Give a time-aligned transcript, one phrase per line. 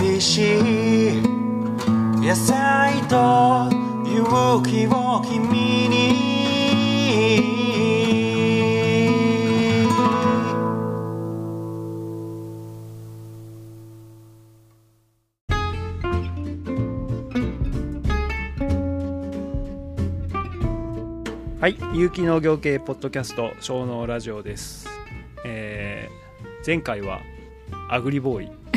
[0.00, 1.22] 美味しい
[2.20, 3.68] 野菜と
[4.06, 6.28] 勇気を君に。
[21.60, 24.88] はい有機農業系ポッドキャスト小農ラジオです、
[25.44, 26.18] えー
[26.64, 27.20] 前回は
[27.88, 28.67] アグリボーイ。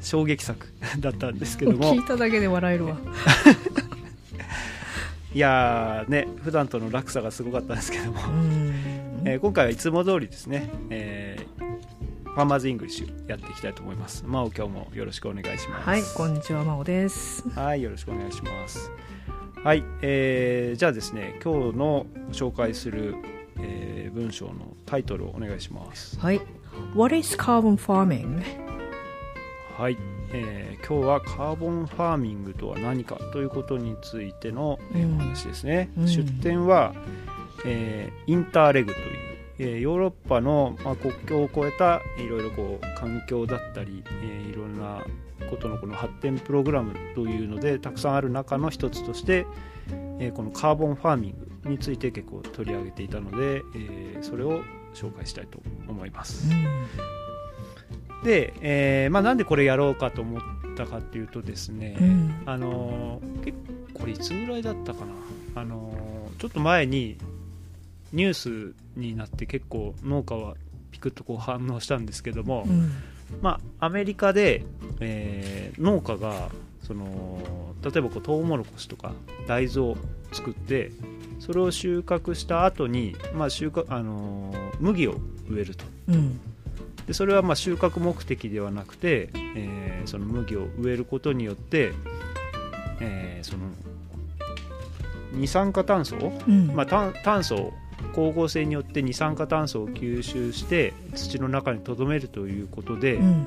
[0.00, 0.66] 衝撃作
[1.00, 1.94] だったんですけども。
[1.94, 2.96] 聞いただけで笑えるわ。
[5.34, 8.72] いやーね普段との落差がすごかったんですけども、うん。
[9.26, 11.66] えー今回はいつも通りですね、えー
[12.36, 14.22] ファーマーズイングリッシュやっていきたいと思います。
[14.26, 15.88] 真央今日もよろしくお願いします。
[15.88, 17.48] はいこんにちは真央です。
[17.48, 18.90] はい、よろしくお願いします。
[19.64, 23.14] はい、えーじゃあですね、今日の紹介する、
[23.58, 26.18] えー文章のタイトルをお願いします。
[26.20, 26.40] はい。
[26.94, 28.65] What is carbon farming?
[29.76, 29.98] はい、
[30.32, 35.90] えー今日はカーボンファーミングとは何かということについての、えお話ですね。
[35.98, 36.94] うん出典は、
[37.66, 39.06] えーインターレグという、
[39.58, 45.04] えーヨーロッパの、まあ、国境を越えたいろいろこう環境だったり、えーいろんな
[45.50, 49.46] ことのこの発展プログラムというのでたくさんある中の一つとして、
[50.20, 54.62] えーこのカーボンファーミングについて結構取り上げていたので、えーそれを
[54.94, 56.48] 紹介したいと思います。
[58.26, 60.40] で、えーまあ、なんでこれやろうかと思っ
[60.76, 62.34] たかっていうとですね、うん。
[62.44, 63.56] あのー結
[63.94, 65.12] 構これいつぐらいだったかな、
[65.54, 67.16] あのーちょっと前に
[68.12, 70.56] ニュースになって結構農家は
[70.90, 72.90] ピクッとこう反応したんですけども、うん。
[73.40, 74.64] まあ、アメリカで、
[74.98, 76.50] えー農家が
[76.82, 77.40] その
[77.82, 79.12] 例えばこうトウモロコシとか
[79.46, 79.96] 大豆を
[80.32, 80.90] 作って
[81.38, 85.84] それを収穫した後に、まあ収穫あのー麦を植えると。
[86.08, 86.40] うん
[87.06, 91.92] でそれはまあ収穫目的ではなくて、えーその麦を植えることによって、
[93.00, 93.64] えーその
[95.32, 96.68] 二酸化炭素を、うん。
[96.74, 97.72] まあ、炭炭素を
[98.12, 103.46] 光合成によって二酸化炭素を吸収して土の中に留めるということで、うん。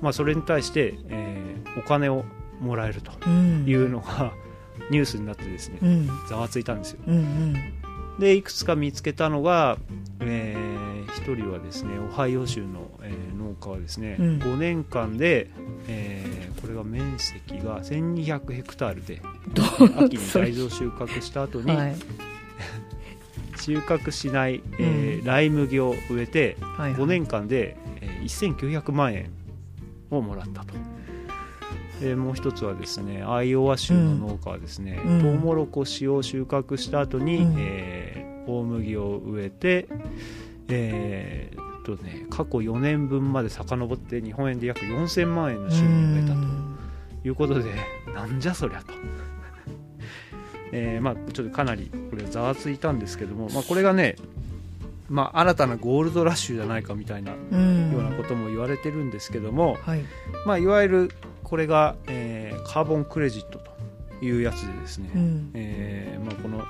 [0.00, 2.24] まあ、それに対して、えーお金を
[2.60, 3.64] もらえるとうん。
[3.66, 4.32] いうのが
[4.90, 6.08] ニュースになってですねうん。
[6.28, 6.98] ざわついたんですよ。
[7.06, 7.54] うんうん。
[8.18, 9.78] でいくつか見つけたのが、
[10.20, 10.56] え
[11.10, 14.38] 1人はですねオハイオ州の、えー農家はですね、うん。
[14.38, 15.50] 5年間で、
[15.88, 19.22] えーこれが面積が1200ヘクタールで
[19.54, 19.62] ど
[20.04, 21.96] 秋に大豆を収穫した後に、はい。
[23.56, 29.30] 収穫しない、えーライ麦を植えてはい5年間で、えー1900万円
[30.10, 30.74] をもらったと。
[32.00, 35.20] でもう一つはですねアイオワ州の農家はですね、うん。
[35.20, 37.54] トウモロコシを収穫した後に、うん。
[37.58, 39.86] えー大麦を植えて、
[40.72, 47.70] えーっとね、過去4年分まで遡って日本円で約4000万円の収入を得たということで
[48.14, 48.92] なんじゃそりゃと。
[50.72, 54.14] えーまあ、ちょっとかなりこれざわついたんですけども、まあ、これがね、
[55.08, 60.04] まあ、新たなゴールドラッシュじゃないかみたいなようなことも言われてるんですけども、はい。
[60.46, 61.10] まあ、いわゆる
[61.42, 65.50] これが、えーカーボンクレジットというやつでですね、うん。
[65.54, 66.62] えーまあ、この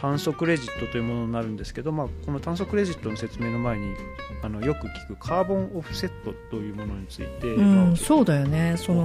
[0.00, 3.96] 炭素クレジットというものになるんですけど、まあ、この炭素クレジットの説明の前に
[4.44, 8.76] あのよく聞くカーボンオフセットというものについて、うまあんそうだよね。
[8.78, 9.04] その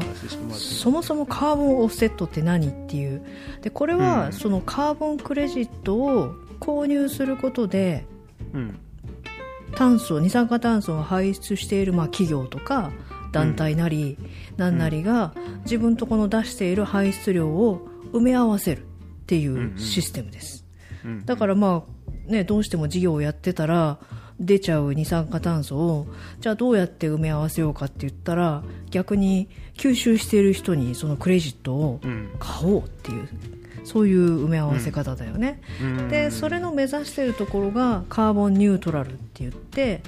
[0.52, 3.26] そもそもカーボンオフセットって何っていう。
[3.62, 4.34] でこれは、うん。
[4.34, 8.06] そのカーボンクレジットを購入することで
[8.54, 8.80] うん。
[9.76, 12.92] 炭素二酸化炭素を排出している、まあ、企業とか
[13.32, 14.20] 団体なり、
[14.58, 15.34] なんなりが
[15.64, 18.86] 自分とこの出している排出量を埋め合わせるっ
[19.26, 20.63] ていうシステムです、うん
[21.26, 21.84] だからま
[22.28, 24.00] あねどうしても事業をやってたら
[24.40, 26.08] 出ちゃう二酸化炭素を
[26.40, 32.30] じゃあどうやって埋め合わせようかって言ったら逆に吸収している人にそのクレジットをうん。
[32.40, 33.28] 買おうっていう
[33.84, 36.10] そういう埋め合わせ方だよね、うん。
[36.10, 40.02] でそれの目指しているところがカーボンニュートラルって言って、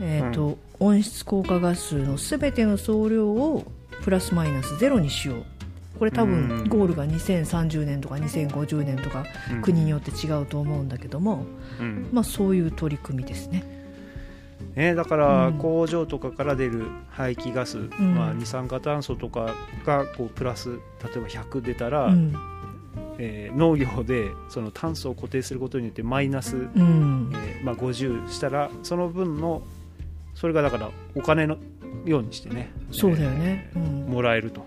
[0.00, 3.64] えーと温室効果ガスの全ての総量を
[4.02, 5.44] プラスマイナスゼロにしよう
[5.98, 6.48] これ多うん。
[6.48, 9.62] 分ゴールが2030年とか2050年とかうん。
[9.62, 11.44] 国によって違うと思うんだけども、
[11.80, 12.08] うん。
[12.12, 13.64] まあ、そういう取り組みですね。
[14.74, 15.58] ね、だからうん。
[15.58, 17.90] 工場とかから出る排気ガス、ん。
[18.14, 19.54] まあ、二酸化炭素とか
[19.84, 20.76] がこうプラス例
[21.16, 22.34] えば100出たら、うん。
[23.18, 27.32] えー農業でその炭素を固定することによってマイナス、うん。
[27.34, 29.62] えーまあ、50したらその分の
[30.36, 31.56] それがだからお金の
[32.04, 33.82] ようにしてねそうだよね、うん。
[33.82, 34.64] えーもらえると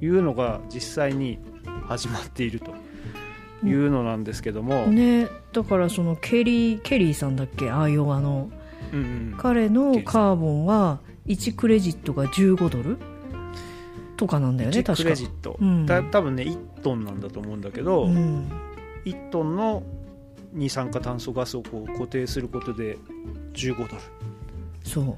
[0.00, 1.38] いうのが実際に
[1.86, 2.74] 始まっていると
[3.66, 7.70] いうのなんですけども、ね、だからそのケリーケリーさんだっけ？
[7.70, 8.50] アイオワの
[8.92, 9.34] うんうん。
[9.38, 12.98] 彼のカーボンは1クレジットが15ドル？
[14.16, 15.86] とかなんだよね1確かクレジット、うん。
[15.86, 18.50] だ多分ね1トンなんだと思うんだけど、うん
[19.04, 19.82] 1トンの
[20.52, 22.98] 二酸化炭素ガスをこう固定することで
[23.54, 23.90] 15ドル。
[24.82, 25.14] そう、ま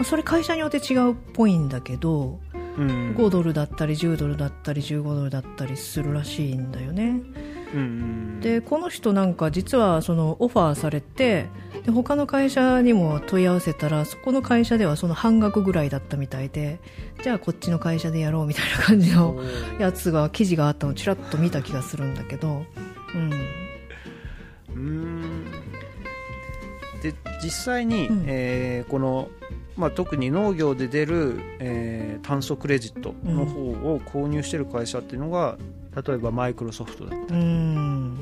[0.00, 7.04] あそれ会社によって違うっぽいんだけど、うん5ドルだったり10ドルだったり15ドルだったりするらしいんだよね。
[7.04, 11.48] うんうんでこの人なんか実はそのオファーされて
[11.84, 16.78] で他の会社にも問い合わせたらそこの会社ではその半額ぐらいだったみたいで
[17.22, 19.36] じゃあこっちの会社でやろうみたいな感じの
[19.80, 22.64] やつが記事があったのをちらっと見た気がするんだけど、
[24.74, 25.44] うん。
[27.02, 28.24] で実際に、うん。
[28.26, 29.28] えーこの、
[29.76, 35.58] まあ、特に農業で出る、えー炭素クレジットの方を購入してる会社っていうのが、
[36.06, 38.18] 例えばマイクロソフトだったうり、ん。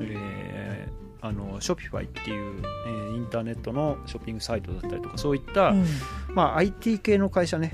[0.00, 5.84] えーあのショピファイっていう、えーインターネットのショッピングサイトだったりとかそういった、うん。
[6.34, 7.72] まあ、IT 系の会社ね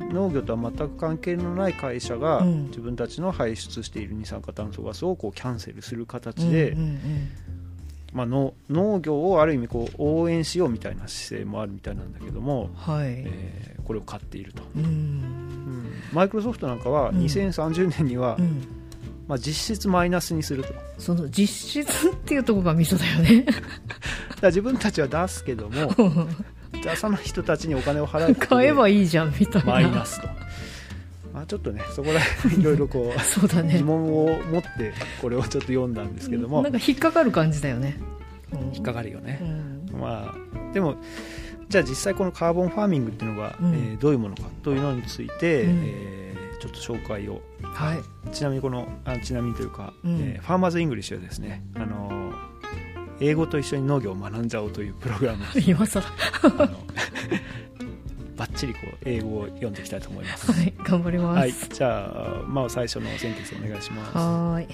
[0.00, 2.66] 農業とは全く関係のない会社が、うん。
[2.68, 6.98] 自分たちの排出している二酸化炭素ガスをこうキャンセルする形で、うんうん
[8.12, 16.00] まあ、の農業をある意味こう応援しようみたいな姿勢もあるみたいなんだけども、うんはい、えーこれを買っていると、うん。
[16.12, 17.24] マイクロソフトなんかはうん。
[17.24, 18.64] 2030年には、うん。
[19.26, 20.72] まあ、実質マイナスにすると。
[20.96, 23.46] その実質っていうところがミソだよね。
[24.40, 25.92] ら自分たちは出すけども
[26.84, 29.72] 出さない人たちにお金を払う買えでばいいじゃんみたいな。
[29.72, 30.28] マイナスと、
[31.40, 33.78] まあ、ちょっとねそこら辺いろいろこう そうだね。
[33.78, 34.92] 疑問を持って
[35.22, 36.60] これをちょっと読んだんですけども。
[36.60, 37.96] なんか引っかかる感じだよね、
[38.52, 38.60] うん。
[38.74, 39.40] 引っかかるよね。
[39.90, 40.00] う、ん。
[40.00, 40.96] まあでも
[41.70, 43.72] じゃあ実際この carbon farming っていうのが、うん。
[43.72, 45.82] えーどういうものかというのについて、うん。
[45.86, 47.40] えーちょっと紹介を。
[47.62, 48.34] はい。
[48.34, 50.16] ちなみにこのあちなみにというか、うん。
[50.20, 52.50] えーファーマーズ・イングリッシュはですね、あのー
[53.22, 56.02] 英語と一緒に農業を学んじゃおうというプログラム 今更
[58.40, 60.50] あのバッチリこう英語を読んでいきたいと思います。
[60.50, 64.16] はい頑張ります、はい、じゃあ、まあ、最初のセンテンスお願いします。
[64.16, 64.68] はい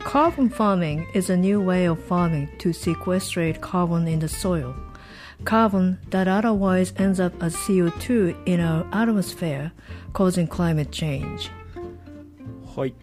[0.00, 4.74] Carbon farming is a new way of farming to sequestrate carbon in the soil.
[5.44, 9.72] Carbon that otherwise ends up as CO2 in our atmosphere,
[10.12, 11.50] causing climate change.
[12.76, 12.94] はい、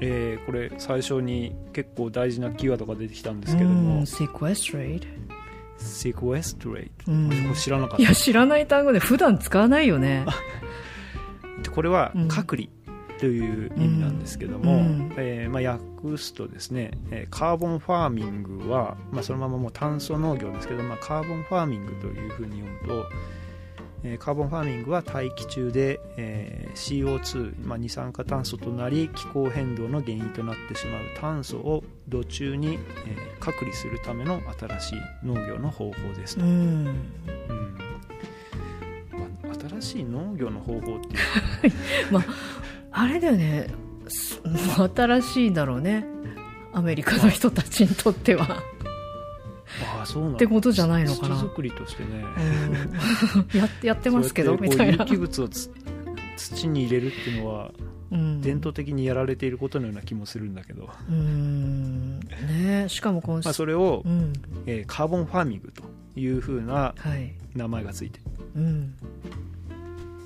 [0.00, 5.29] えーこれ最初に結構大事なキーワードが出てきたんですけども、うん sequestrate?
[5.80, 7.28] sequestrate、うん。
[7.28, 10.24] これ知らなかっいや、知らない単語で普段使わないよね。
[11.62, 12.28] た これはうん。
[12.28, 12.68] 隔離
[13.18, 15.12] という意味なんですけども、うん。
[15.16, 23.06] えーまあ、訳すとですね、えーカーボンファーミングは、まあ、そのままもう炭素農業ですけど、まあ、カーボンファーミングというふうに読むと、
[24.04, 36.50] えーカーボンファーミングは大気中で、えー CO2、まあ、二酸化炭素となり気候変動の原因となってしまう炭素を土中に、えー隔離するための新しい農業の方法ですと、うん。
[36.50, 36.94] うん
[39.42, 40.90] まあ新しい農業の方法ってい
[41.70, 41.74] う
[42.92, 43.68] あれだよね。
[44.08, 44.42] す
[44.94, 46.04] 新しいんだろうね。
[46.74, 48.62] アメリカの人たちにとっては。
[49.98, 52.24] ああそうなんだってことじゃないのかな土作りとしてね
[53.52, 55.10] うん ややってますけど、みたいな有。
[55.10, 55.70] 機物をつ
[56.36, 57.89] 土に入れるっていうのはうん
[58.40, 62.18] 伝統的にやられていることのような気もするんだけど、うん。
[62.20, 64.32] ねしかもこの、まあ、それを、うん。
[64.66, 65.82] えーカーボンファーミングと
[66.18, 67.32] いうふうなはい。
[67.54, 68.20] 名前がついて
[68.56, 68.94] うん。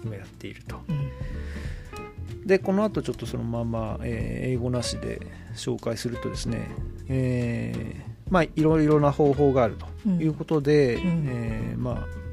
[0.04, 2.46] 今やっているとうん。
[2.46, 5.20] でこの後ちょっとそのまま、えー英語なしで
[5.54, 6.68] 紹介するとですね、
[7.08, 12.23] えーまあいろいろな方法があるということで、うんえーまあ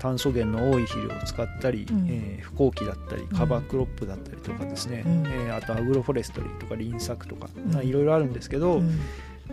[0.00, 2.06] 炭素源の多い肥料を使ったり、うん。
[2.08, 5.26] えー不耕起だったりカバークロップだったりとかですね、うん。
[5.26, 7.48] えーあとアグロフォレストリーとか輪作とか、
[7.82, 8.98] いろいろあるんですけど、うん。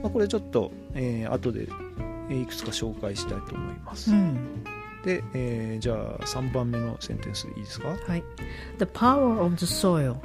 [0.02, 1.68] まあ、これちょっと、えー後で
[2.30, 4.64] えーいくつか紹介したいと思います、うん。
[5.04, 7.90] で、えーじゃあ3番目のセンテンスいいですか？
[7.90, 8.24] はい。
[8.80, 10.16] The power of the soil.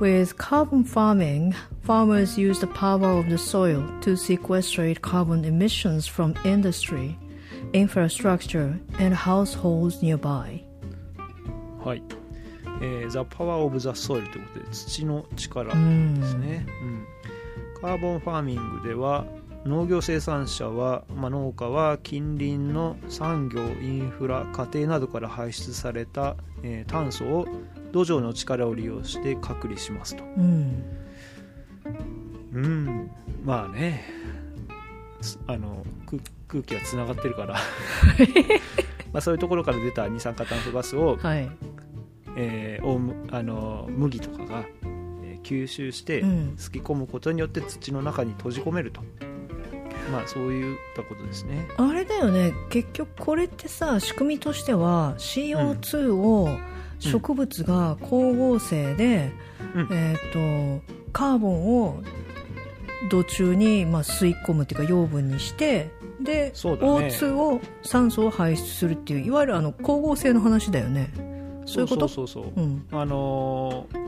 [0.00, 1.54] With carbon farming,
[1.86, 7.14] farmers use the power of the soil to sequestrate carbon emissions from industry,
[7.72, 10.64] infrastructure, and households nearby.
[11.84, 12.02] はい、
[12.80, 17.80] えー、The Power of the Soil ということで土の力うんですね、うん。
[17.80, 19.24] カーボンファーミングでは
[19.64, 27.46] 農業生産者は、まあ、農家は近隣の産業インフラ家庭などから排出された、えー炭素を
[27.92, 30.24] 土壌の力を利用して隔離しますと。
[30.24, 30.82] うん。
[32.52, 33.10] うん。
[33.44, 34.04] まあね。
[35.20, 35.84] すあの
[36.52, 37.54] 空空気がつながってるから。
[39.12, 41.50] まあそういうところから出た二酸化炭素ガスをはい。
[42.36, 44.64] えーあの麦とかが、
[45.22, 46.54] えー吸収してうん。
[46.56, 49.02] すき込むことによって土の中に閉じ込めると。
[50.10, 51.66] まあそういったことですね。
[51.76, 52.52] あれだよね。
[52.70, 56.48] 結局これってさ仕組みとしては CO2 を
[56.98, 59.32] 植物が光合成で、
[59.74, 59.88] うん。
[59.90, 62.02] えー、とカーボンを
[63.10, 65.90] 土中に、まあ、吸い込むっていうか養分にして
[66.22, 66.52] で、ね。
[66.54, 71.10] O2 を酸素を排出するっていういわゆるあの光合成の話だよね。
[71.66, 72.08] そういうこと？
[72.08, 72.62] そうそうそうそう。
[72.62, 72.86] うん。
[72.90, 73.98] あのー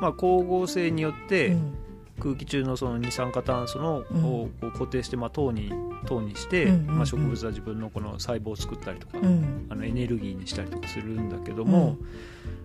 [0.00, 1.74] まあ光合成によって、うん。
[2.20, 4.24] 空気中のその二酸化炭素の、うん。
[4.24, 5.72] を固定して、まあ、糖に
[6.06, 6.96] 糖にして、うんうんうん。
[6.96, 9.66] まあ、植物は自分のこの細胞を作ったりとか、うん。
[9.68, 11.96] あのエネルギーにしたりとかするんだけども、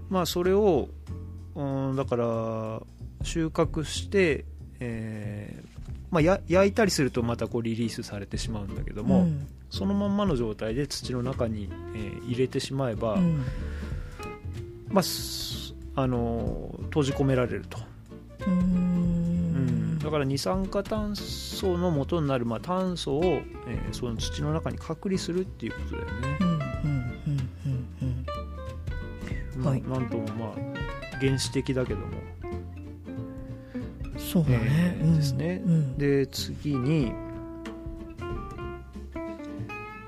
[0.09, 0.89] まあそれを
[1.55, 2.81] うんだから
[3.23, 4.45] 収穫して、
[4.85, 5.67] えー
[6.11, 9.47] まあ、や焼いたりするとまたこうリリースされてしまうんだけども、うん。
[9.71, 13.43] そのまんまの状態で土の中に、えー入れてしまえば、うん。
[14.89, 17.79] まあすあのー閉じ込められると。
[18.41, 18.53] うーん。
[18.53, 18.55] う
[19.95, 26.53] ん、だから二酸化炭素の元になる、まあ、炭素を、えーその土の中に隔離するっていうことだよね。
[29.87, 30.51] なんともまあ
[31.19, 32.05] 原始的だけども
[34.22, 37.12] そうだね、えーうんですねうんで次に、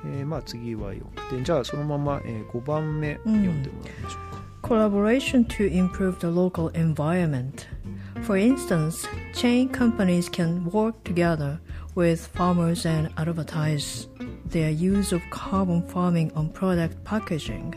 [0.04, 7.66] えーまあ次はよくてじゃあそのまま、え5番目読んでもらいましょうか、 Collaboration to improve the local environment.
[8.22, 11.58] For instance, chain companies can work together
[11.94, 14.08] with farmers and advertise
[14.46, 17.74] their use of carbon farming on product packaging.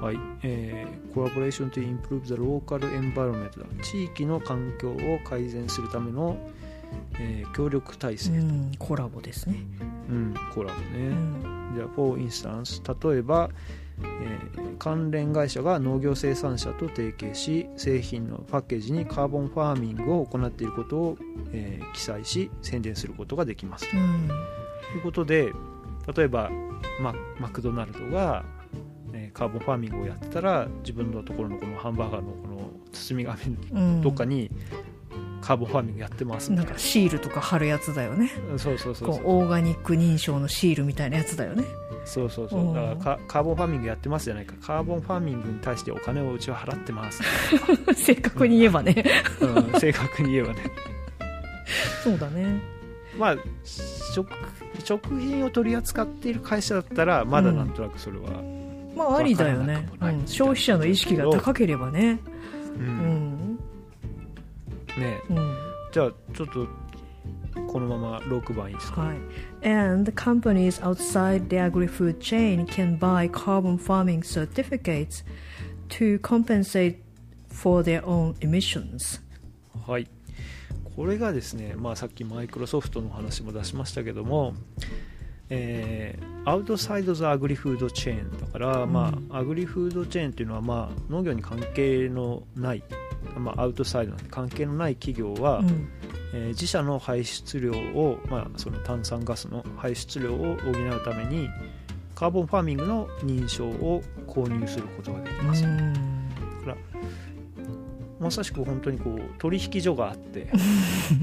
[0.00, 2.78] はい、えー、コラボレーション to improve the local
[3.12, 3.58] environment.
[3.58, 6.36] だ地域の環境を改善するための、
[7.18, 9.56] えー協力体制、うん、コラボですね。
[10.10, 11.72] うん、コラボね、うん。
[11.74, 13.50] じゃあ for instance 例えば、
[14.02, 21.18] えー関連会社が農業生産者と提携し製品のパッケージにカーボンファーミングを行っていることを、
[21.52, 23.90] えー記載し宣伝することができます。
[23.90, 24.04] とうん。
[24.96, 25.50] いうことで
[26.14, 26.50] 例えば
[27.00, 28.44] ママクドナルドが、
[29.12, 34.02] えーカーボンファーミングをやってたら自分のところのこのハンバーガーのこの包み紙うん。
[34.02, 34.50] どっかに
[35.40, 38.30] カーボンファーミングやってますな、なんかシールとか貼るやつだよね。
[38.56, 39.08] そうそうそうそう。
[39.08, 41.64] こうオーガニック認証のシールみたいなやつだよね。
[42.04, 42.60] そうそうそう。
[42.60, 42.74] うん。
[42.74, 44.54] だからカカーボンファーミングやってますじゃないか。
[44.60, 47.22] カーボンファーミングに対してお金をうちは払ってます、
[47.94, 49.04] 正確に言えばね。
[49.40, 50.60] うん、正確に言えばね。
[52.02, 52.60] そうだね。
[53.16, 54.28] まあ食
[54.84, 58.42] 食品を取り扱っている会社だったらまだなんとなくそれは、
[58.96, 62.18] まあありだよねうん消費者の意識が高ければね。
[62.76, 63.56] うんうん。
[64.98, 65.56] ねうん。
[65.92, 66.66] じゃあちょっと
[67.68, 69.16] このまま6番いいですか、はい。
[69.62, 75.24] And companies outside the agri-food chain can buy carbon farming certificates
[75.88, 76.96] to compensate
[77.50, 79.20] for their own emissions.
[79.86, 80.08] はい
[80.96, 84.54] これがですね、まあ、さっきマイクロソフトの話も出しましたけども、
[85.48, 92.82] えー、アウトサイド・ザ・アグリフード・チェーンだから、うんまあ、アグリフードチェーンっていうのは、まあ、農業に関係のない、
[93.36, 95.88] まあ、アウトサイドなんで関係のない企業は、うん。
[96.34, 101.48] えー自社の排出量を、まあ、その炭酸ガスの排出量を補うために
[102.14, 105.96] カーボンファーミングの認証を購入することができます、うん
[108.18, 110.50] まさしく本当にこう取引所があって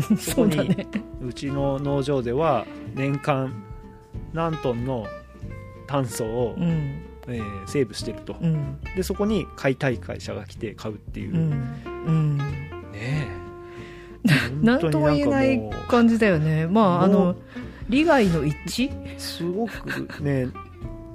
[0.09, 0.87] そ そこに。
[1.21, 3.51] うちの農場では年間
[4.33, 5.07] 何トンの
[5.87, 7.01] 炭素を、うん。
[7.27, 8.79] えーセーブしてるとうん。
[8.95, 11.51] でそこに買いたい会社が来て買うっていう、うん。
[12.05, 12.37] うん。
[12.37, 13.27] ね
[14.25, 14.27] え
[14.61, 16.67] なんとも言えない感じだよね。
[16.67, 17.37] まあ、あものう、
[17.89, 19.15] 利害の一致？
[19.15, 20.47] うすごくね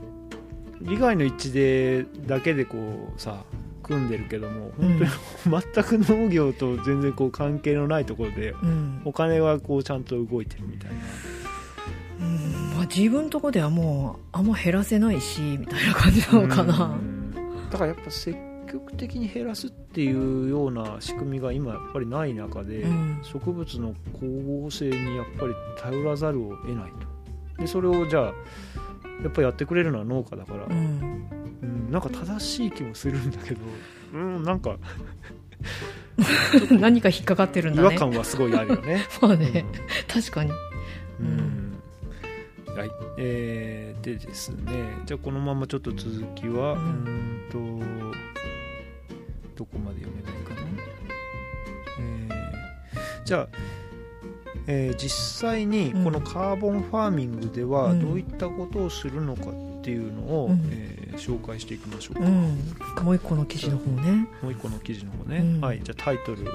[0.81, 3.45] 利害の一致でだけでこうさ
[3.83, 5.05] 組んでるけども本当
[5.57, 9.03] に 全く農業と全然こう関係のないところでうん。
[9.05, 10.97] お金はこうちゃんと動いてるみたいな
[12.21, 12.75] うん。
[12.77, 16.85] まあ、自分のとこではもう、あんま減らせないし、みたいな感じなのかな。
[16.87, 17.33] うん。
[17.71, 18.37] だからやっぱ積
[18.71, 23.21] 極的に減らすっていうような仕組みが今やっぱりない中で、うん。
[23.23, 26.93] 植物の光合成にやっぱり頼らざるを得ない
[27.57, 27.63] と。
[27.63, 28.25] でそれをじゃあ
[29.23, 31.29] やっぱやってくれるのは農家だから、うん。
[31.63, 31.91] うん。
[31.91, 33.61] なんか正しい気もするんだけど。
[34.15, 34.77] うんなんか。
[36.71, 37.99] 何か引っかかってるん違和だね。
[37.99, 39.05] 感はすごいあるよね。
[39.21, 39.65] まあね、
[40.07, 40.53] 確かに。
[41.21, 41.68] うん、
[42.79, 42.91] はい。
[43.17, 47.59] えー、でですねじゃあこのままちょっと続きはううんんと
[49.57, 50.61] どこまで読めばいいかな、
[52.01, 53.49] えーじゃあ、
[54.69, 56.05] えー実際にうん。
[56.05, 58.01] このカーボンファーミングではうん。
[58.01, 60.69] どういったことをするのかっていうのを、うん。
[60.71, 63.05] えー紹介していきましょうか、うん。
[63.05, 64.29] もう一個の記事の方ね。
[64.41, 65.61] もう一個の記事の方ね、うん。
[65.61, 65.81] はい。
[65.83, 66.47] じゃあタイトル。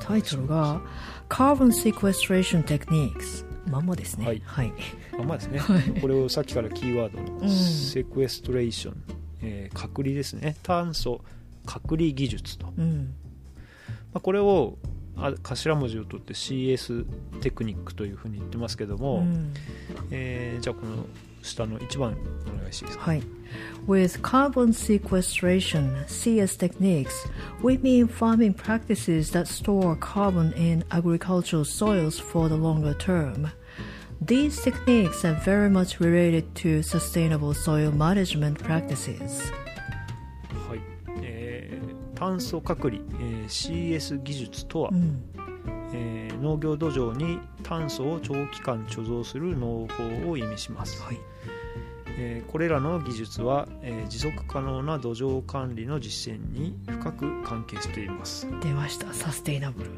[0.00, 0.80] タイトルが
[1.28, 4.26] Carbon Sequestration Techniques まんまですね。
[4.26, 4.42] はい。
[4.44, 4.72] はい、
[5.18, 9.02] まんまですねはいこれをさっきからキーワードのうんセクエストレーション、
[9.42, 11.22] えー隔離ですね炭素
[11.66, 13.14] 隔離技術と、まうん
[14.14, 14.78] あ、これを
[15.16, 17.06] あ頭文字を取って CS
[17.40, 19.54] テクニックというふうに言ってますけども、うん
[20.10, 21.06] えーじゃあこの
[21.42, 22.16] 下の1番
[22.54, 23.22] お願いしていいですか、はい。
[23.86, 27.10] With carbon sequestration, CS techniques,
[27.62, 33.50] we mean farming practices that store carbon in agricultural soils for the longer term.
[34.24, 39.52] These techniques are very much related to sustainable soil management practices.
[40.68, 40.80] はい。
[41.22, 45.22] えー炭素隔離、えー CS 技術とは、うん。
[45.92, 49.88] えー農業土壌に炭素を長期間貯蔵する農
[50.22, 51.16] 法を意味します、はい。
[52.16, 58.46] えーこれらの技術は、えー持続可能な土壌管理の実践に深く関係しています。
[58.62, 59.90] 出ました、サステイナブル。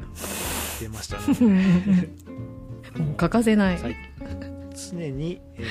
[0.79, 2.09] 出ましたね。
[2.97, 3.79] もう欠かせない。
[3.79, 4.14] はい
[4.75, 5.61] 常に、え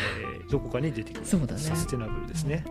[0.47, 1.27] ーどこかに出てくる。
[1.27, 1.61] そうだね。
[1.61, 2.65] サステナブルですね、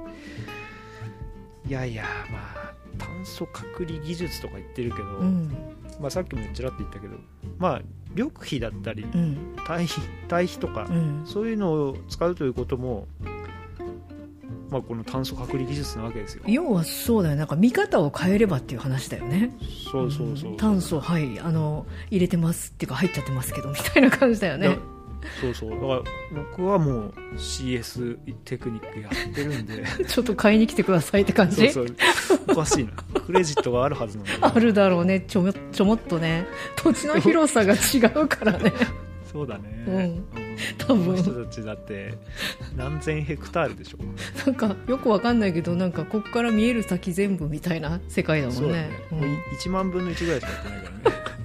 [1.68, 5.52] いやいやまあ炭素隔離技術とか言ってるけど、うん、
[6.00, 7.16] まあ、さっきもちらっと言ったけど
[7.58, 11.24] まあ緑肥だったりうん、堆肥堆肥とか、うん。
[11.25, 13.08] そういうのを使うということも、
[14.70, 16.44] まあ、この炭素隔離技術なわけですよ。
[16.48, 19.52] 要はそうだよなんか見方を変えればっていう話だよね。
[19.92, 24.70] そうそうそう、ん炭素はいあの入れてますっていうか入っちゃってますけどみたいな感じだよね。
[24.70, 24.75] だ
[25.42, 25.70] そうそう。
[25.72, 26.01] だから
[26.32, 29.84] 僕はもう CS テクニックやってるんで。
[30.08, 31.70] ちょっと買いに来てくださいって感じ？
[31.72, 32.39] そうそう。
[32.50, 32.92] おかしいな。
[33.25, 35.22] クレジットがあるはずなんだよあるだろうね。
[35.22, 36.46] ちょもちょもっとね。
[36.75, 38.72] 土地の広さが違うからね。
[39.32, 40.24] そうだね、うん。
[40.77, 41.18] 多分。
[41.18, 42.13] 人たちだって
[42.75, 43.98] 何千ヘクタールでしょ
[44.46, 48.60] なんかよくわかんないけどなんかこっから見える先全部みたいな世界だもんね。
[48.62, 49.22] そうだね、もう
[49.60, 51.43] 1万分の1ぐらいしかやってないからね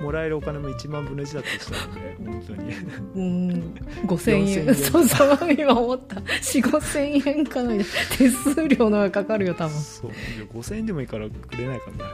[0.00, 2.74] もらえるお金も1万分の1だとしたらね本当に。
[3.14, 3.74] うん、うん、
[4.06, 4.74] 5000円4000円。
[4.74, 6.16] そうそう今思った。
[6.16, 7.74] 4 5千円かな
[8.18, 9.78] 手数料のがかかるよ多分。
[9.78, 10.10] そう。
[10.10, 12.04] いや5000円でもいいからくれないかな。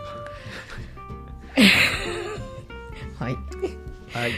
[3.25, 3.35] はい。
[4.13, 4.33] はい。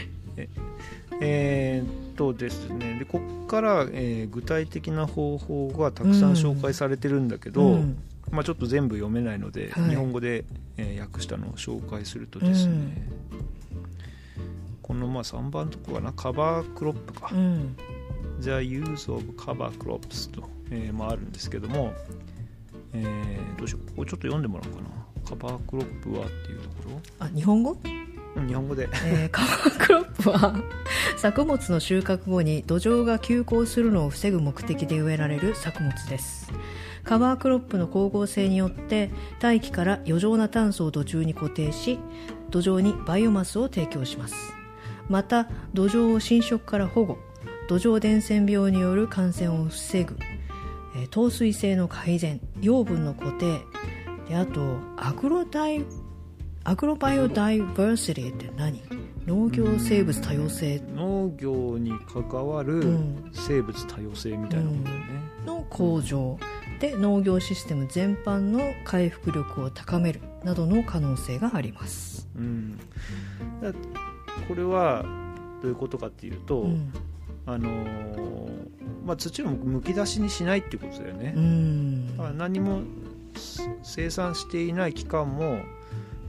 [1.21, 1.83] ええ
[2.15, 2.97] とですね。
[2.99, 6.33] でこっから、えー具体的な方法がたくさん。
[6.33, 7.97] 紹介されてるんだけど、うん
[8.31, 9.89] まあ、ちょっと全部読めないので、はい。
[9.89, 10.45] 日本語で、
[10.77, 13.07] えー訳したのを紹介するとですね、
[14.81, 17.75] このまあ3番のとこかなカバークロップか、うん。
[18.39, 21.93] The use of cover crops と、えーまあ、あるんですけども、
[22.93, 23.87] えーどうしよう。
[23.89, 24.89] ここちょっと読んでもらおうかな。
[25.25, 27.71] カバークロップはっていうとこあ日本語？
[27.71, 27.77] ろ
[28.35, 28.89] うん日本語で。
[29.05, 30.55] えーカバークロップは
[31.17, 36.51] 作物の収穫後に土壌が休耕するのを防ぐ目的で植えられる作物です
[37.03, 41.99] カバークロップの光合成によって大気から余剰な炭素を土中に固定し
[42.49, 44.35] 土壌にバイオマスを提供します。
[45.09, 47.17] また土壌を侵食から保護
[47.67, 50.17] 土壌伝染病による感染を防ぐ、
[50.95, 53.59] えー透水性の改善養分の固定
[54.29, 55.85] であとアグロダイ
[56.63, 58.81] アグロバイオダイバーシティって何？
[59.25, 60.81] 農業生物多様性。
[60.95, 63.31] 農業に関わるうん。
[63.33, 65.03] 生物多様性みたいなことだよね、
[65.45, 66.37] の向上
[66.83, 72.77] で農業システム全般の回復力を高めるなどの可能性があります、うん。
[73.61, 73.71] だ
[74.49, 75.05] これは
[75.61, 76.91] どういうことかっていうと、うん。
[77.45, 78.49] あのー
[79.05, 81.33] まあ、土をむき出しにしないっていうことだよね。
[81.37, 82.17] う、ん。
[82.17, 82.81] だから何も
[83.37, 85.59] す生産していない期間も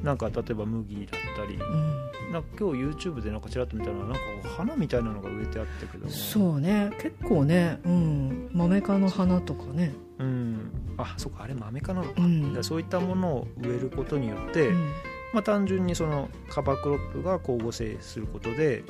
[0.05, 2.33] なんか例えば麦だったりうん。
[2.33, 4.19] なんか今日 YouTube でなんかちらっと見たらなんか
[4.57, 6.13] 花みたいなのが植えてあったけども。
[6.13, 6.93] そうね。
[7.01, 12.03] 結構ね、うん、マメ科の花とかね、うん、あそうかあれ豆かな。
[12.03, 12.43] のか、うん。
[12.43, 14.93] だからそういったものを植えることによって、うん。
[15.33, 18.85] まあ、単純にそのカバークロップが光合成することで、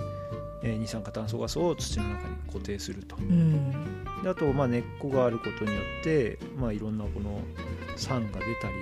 [0.63, 3.17] えー二酸化炭素ガスを土の中に固定すると。
[3.17, 3.73] うん。
[4.23, 7.41] であとまあ根っこがあることによって、まあ、いろんなこの
[7.97, 8.75] 酸が出たり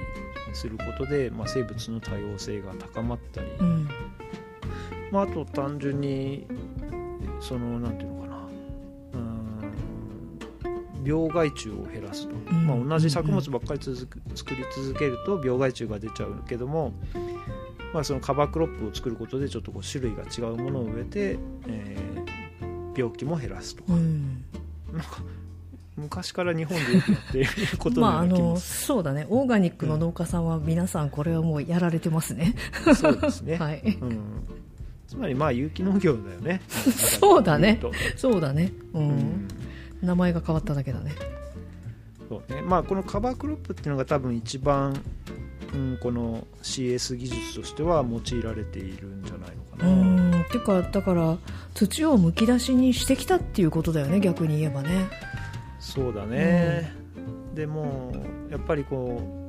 [0.53, 3.89] することで、まあ、生物の多様性が高まったり、うん。
[5.11, 6.47] まあ、あと単純に
[7.41, 8.12] そのなんていうの？
[11.05, 12.67] 病害虫を減らすと、ん。
[12.67, 16.93] まあ、同じ作物ばっかり続く作り続けると病害虫が出ちゃうけども、
[17.93, 22.13] まあ、そのカバークロップを作ることでちょっとこう種類が違うものを植えて、えー
[22.97, 24.45] 病気も減らすとか、うん。
[24.93, 25.23] なんか
[25.97, 29.27] 昔から日本でよくやっていることのまああのそうだね。
[29.29, 32.55] オーガニックの農家さんは皆さんこれはもうやられてますね、
[32.87, 33.99] るそうですね、 はい。
[34.01, 34.19] うん、
[35.07, 36.63] つまりまあ有機農業だよね。
[36.69, 37.79] そうだね。
[38.17, 38.73] そうだね。
[38.95, 39.49] うん、うん
[40.03, 41.15] 名前が変わっただけだね。
[42.29, 42.63] そうね。
[42.63, 45.01] まあ、このカバークロップっていうのが多分一番、
[45.75, 51.39] うん、この CS 技術としては用いられているんじゃないのかうな、んうん、っていうかだから
[51.75, 55.09] 土をむき出しにしてきたっていうことだよね逆に言えばね。
[55.79, 56.95] そうだね、
[57.55, 58.13] でも
[58.49, 59.42] やっぱりこう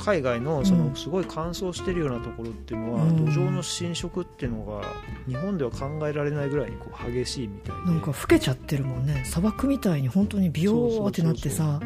[0.00, 3.24] 海外のそうのんすごい乾燥してるようなところっていうのは、うん。
[3.26, 4.82] 土壌の侵食っていうのが
[5.26, 7.92] 日本では考えられないぐらいにこう激しいみたいで。
[7.92, 9.22] なんか老けちゃってるもんね。
[9.24, 11.80] 砂漠みたいに本当にビヨーってなってさ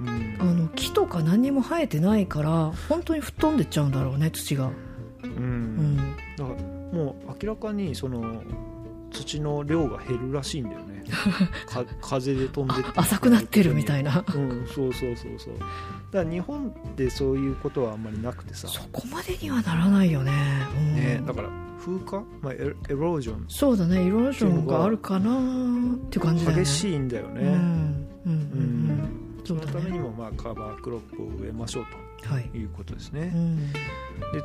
[0.00, 0.36] うん。
[0.40, 4.70] あの木とか何にも生えてないから本当に吹っ飛んでっちゃうんだろうね土が。
[5.22, 5.30] うん。
[5.30, 5.96] うん。
[6.36, 8.42] だからもう明らかにその
[9.10, 11.04] 土の量が減るらしいんだよね。
[11.66, 14.24] か風で飛んで浅くなってるみたいな。
[14.34, 15.54] うんそうそうそうそう
[16.10, 18.68] だから日本でそういうことはあんまりなくてさ。
[18.68, 20.32] そこまでにはならないよね,、
[20.76, 26.64] うん、ねだから風化、まあ、エエロージョンそうだねエロージョンがあるかなっていう感じだよね。
[26.64, 28.06] 激しいんだよね、うん。
[28.26, 29.08] うん
[29.44, 31.84] そのためにもまあカバークロップを植えましょう
[32.26, 32.44] はい。
[32.44, 33.72] ということですうね、ん。
[33.72, 33.72] で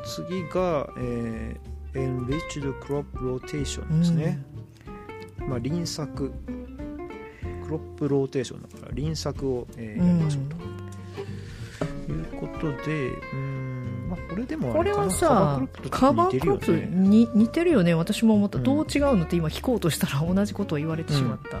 [0.04, 4.42] 次が、えー、Enriched Crop Rotation ですね、
[5.48, 6.32] まあ、輪作。
[7.64, 10.08] クロップローテーションだから輪作を、えーうん。
[10.08, 10.83] やりましょうと
[12.12, 17.94] いうことでうーん、まあ、これでもあこれはさカカババークロップに似てるよね。
[17.94, 21.60] 私も思った、うんどう違うのって今聞こうとしたら同じことを言われてしまった、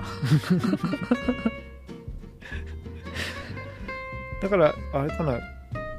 [4.42, 5.38] だからあれかな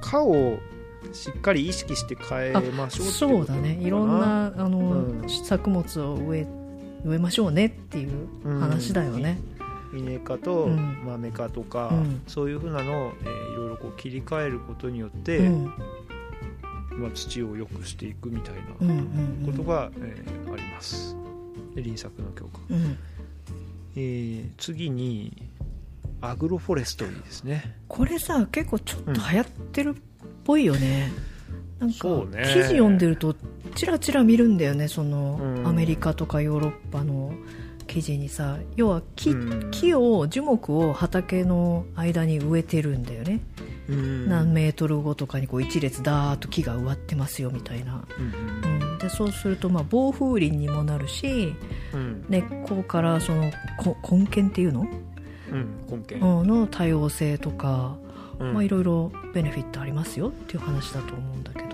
[0.01, 0.57] 科を
[1.13, 3.77] しっかり意識して変えましょうそうだね。
[3.81, 5.29] いろんなあの、うん。
[5.29, 6.47] 作物を植え
[7.05, 9.39] 植えましょうねっていう話だよね、
[9.97, 11.03] 稲科とうん。
[11.05, 12.21] 豆科とか、うん。
[12.27, 15.65] そういうふうなのを、えーいろいろこう切り替えることによって、うん。
[16.97, 19.05] まあ、土を良くしていくみたいうんうなん。
[19.45, 21.15] ことうんが、えーあります。
[21.75, 22.97] で輪作の強化、うん。
[23.95, 25.49] えー次に
[26.21, 27.75] アグロフォレストリーですね。
[27.87, 29.93] これさ結構ちょっと流行ってるっ
[30.43, 31.11] ぽいよね、
[31.79, 32.43] なんかそうね。
[32.53, 33.35] 記事読んでると
[33.75, 35.67] チラチラ見るんだよねその、うん。
[35.67, 37.33] アメリカとかヨーロッパの
[37.85, 39.71] 記事にさ要は木,、うん。
[39.71, 43.41] 木を樹木を畑の間に植えてるんだよね、
[43.87, 44.27] うん。
[44.27, 48.81] 何メートル後とかにこう一列ダーッと木が植わってますよみたいな、うん。
[48.81, 51.53] うん、でそうするとまあ防風林にもなるし
[51.93, 52.25] うん。
[52.29, 54.87] 根っこからそのこ根源っていうの、
[55.51, 55.85] うん。
[55.89, 56.47] 根拠、うん。
[56.47, 57.97] の多様性とか、
[58.39, 58.53] うん。
[58.53, 61.64] まあ、いろいろベネフィットありますよっていう話だと思うんだけど、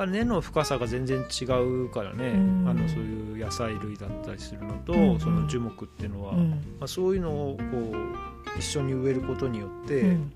[0.00, 2.68] ぱ根の深さが全然違うからね、うん。
[2.68, 5.10] あのそういう野菜類だったりするのと、うん。
[5.12, 6.50] うんその樹木っていうのは、うん。
[6.78, 10.32] まあ、そういうのをこう一緒に植えることによって、うん。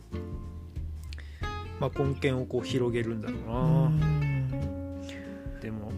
[1.80, 5.00] まあ、根源をこう広げるんだろううな、ん。
[5.60, 5.90] でも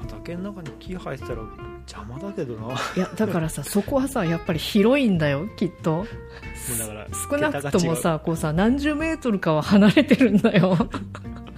[0.00, 1.42] 畑の中に木生えてたら
[1.80, 2.62] 邪魔だけどな。
[2.62, 6.06] もいやだからさ そこはさやっぱり広いんだよきっと。
[6.74, 10.78] うだから少なくともさこうさ何十メートルかは離れてるんだよ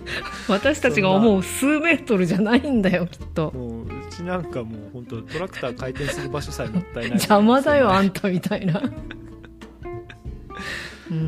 [0.48, 3.52] 私たちが思う数メートルじゃないんだよきっと。
[3.52, 8.92] もううちなんかもう本当トラクター回転する場所さえもったいない邪魔だよあんたみたいな、ん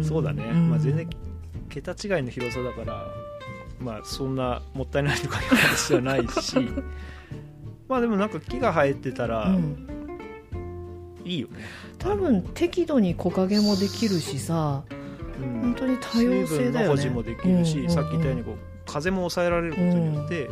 [0.04, 0.70] そうだね、ん。
[0.70, 1.08] まあ、全然
[1.68, 3.06] 桁違いの広さだから
[3.80, 6.56] まあそんなもったいないとかいう話じゃないし。
[7.88, 9.86] まあでもなんか木が生えてたらうん。
[11.24, 11.64] いいよね、
[11.98, 14.84] 多分適度に木陰もできるしさ
[15.40, 20.48] うん本当に多様性だよね水分の保持もできるし、うんうんうんさっき言ったようにこう風も抑えられることによって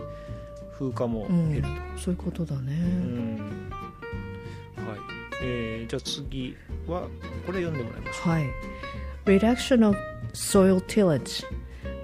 [0.78, 1.68] 風化も減ると、
[2.00, 3.70] そういうことだね、うん
[4.76, 4.98] はい
[5.42, 7.02] えーじゃあ次は
[7.46, 8.44] これ読んでもらいましょはい
[9.26, 9.96] Reduction of
[10.32, 11.44] soil tillage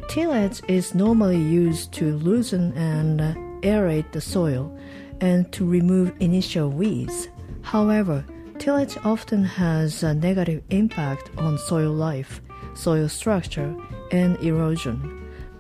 [0.09, 4.77] Tillage is normally used to loosen and uh, aerate the soil
[5.21, 7.29] and to remove initial weeds.
[7.63, 8.25] However,
[8.59, 12.41] tillage often has a negative impact on soil life,
[12.76, 13.74] soil structure,
[14.12, 15.00] and erosion.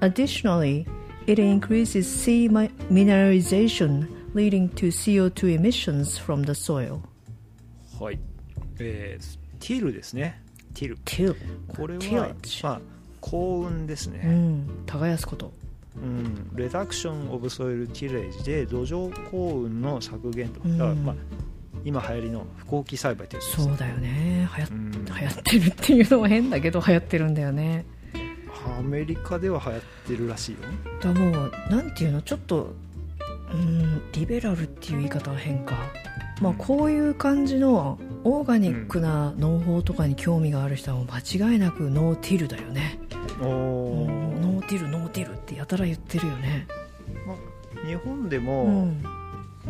[0.01, 0.85] Additionally,
[1.27, 7.01] it increases sea mi- mineralization, leading to CO2 emissions from the soil.
[7.99, 8.19] うはい
[8.79, 10.41] えーティルですね
[10.73, 11.35] ティル Till.
[11.69, 12.81] これは Tillage まあ
[13.21, 15.53] 幸運ですうね、ん、耕すこと。
[15.95, 21.15] うんレダクション・オブ・ソイル・ティレージで土壌幸運の削減と、うんだからまあ、
[21.84, 24.48] 今流行りの不幸期栽培というそうだよね。
[24.56, 25.04] 流行,、うん。
[25.04, 27.86] 流行ってるっていうのは変だけど流行ってるんだよね。
[28.78, 30.58] アメリカでは流行ってるらしいよ。
[31.00, 32.20] だもうなんていうの？
[32.22, 32.74] ちょっと
[33.52, 35.76] うんリベラルっていう言い方は変か。
[36.40, 42.98] まあこういう感じのオーガニックな農法とかに興味がある人はもう間違いなくノーティルだよね、
[43.42, 46.66] おうんーノーティルノーティルってやたら言ってるよね。
[47.86, 49.02] 日本でうも、ん、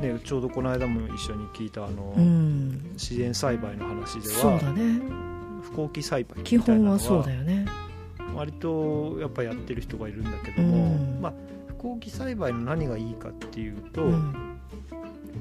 [0.01, 5.01] ね、ちょうどこの間も一緒に聞いたあの、うん、自然栽培の話でそうはだね。
[5.63, 7.67] 不幸期栽培基本はそうだよね。
[8.35, 11.21] 割とやっぱやってる人がいるんだけども、うん。
[11.21, 11.33] まあ、
[11.69, 14.59] 不幸期栽培の何がいいかっていうと、うん。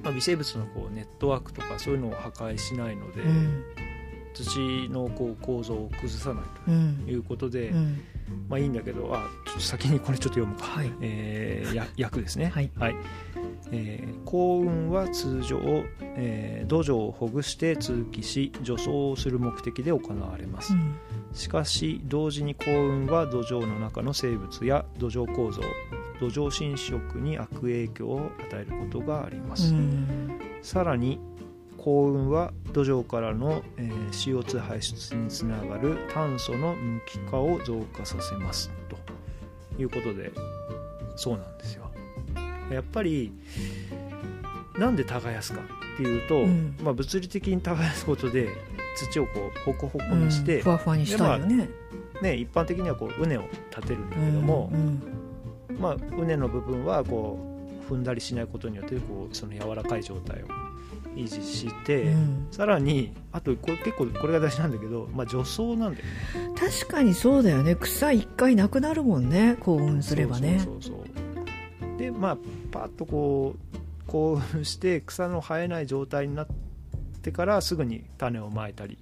[0.03, 3.63] まあ、微生物のこうネットワークとかそういうのを破壊しないので、うん。
[4.33, 7.03] 土のこう構造を崩さないうん。
[7.05, 8.01] ということで、うん。
[8.47, 10.91] まあいいんだけどあちょっと先にこれちょっと読むか、はい。
[11.01, 12.47] えーや訳ですね。
[12.47, 12.69] はい
[13.71, 15.59] えー幸運は通常、
[16.01, 20.95] えー土壌をほぐして通気し除草をする目的で行われます、うん。
[21.33, 25.61] しかし同時に幸運は土壌の中の生物や土壌構造
[26.19, 30.29] 土壌侵食に悪影響を与えることがありまうす、ん。
[30.61, 31.19] さらに
[31.77, 38.71] 幸運は土壌からの、えー CO2 排出につながる炭素の無機化を増加させます。
[38.89, 40.31] ということで
[41.15, 41.88] そうなんですよ
[42.71, 43.31] やっぱり
[44.77, 46.75] なんで耕すかっていうと、うん。
[46.81, 48.47] まあ、物理的に耕すことで
[49.11, 50.63] 土をこうホコホコにして、うん。
[50.63, 51.69] ふわふわにしたいよね。
[52.21, 55.01] ね、一般的にはこう畝を立てるんだけども、うん
[55.79, 57.39] まあ、畝の部分はこ
[57.87, 60.47] う踏んだりしないことによってこうその柔らかい状態を
[61.15, 62.47] 維持して、うん。
[62.51, 66.01] さらにあとこれ結構これが大事なんだけど、まあ、除草なんだよね。
[66.57, 67.75] 確かにそうだよね。
[67.75, 70.59] 草一回なくなるもんね幸運すればね。
[70.59, 71.03] そうそうそ
[71.95, 71.97] う。
[71.97, 72.37] でまあ
[72.71, 73.77] パッとこう
[74.07, 76.47] 興奮して草の生えない状態になっ
[77.21, 78.97] てからすぐに種をまいたり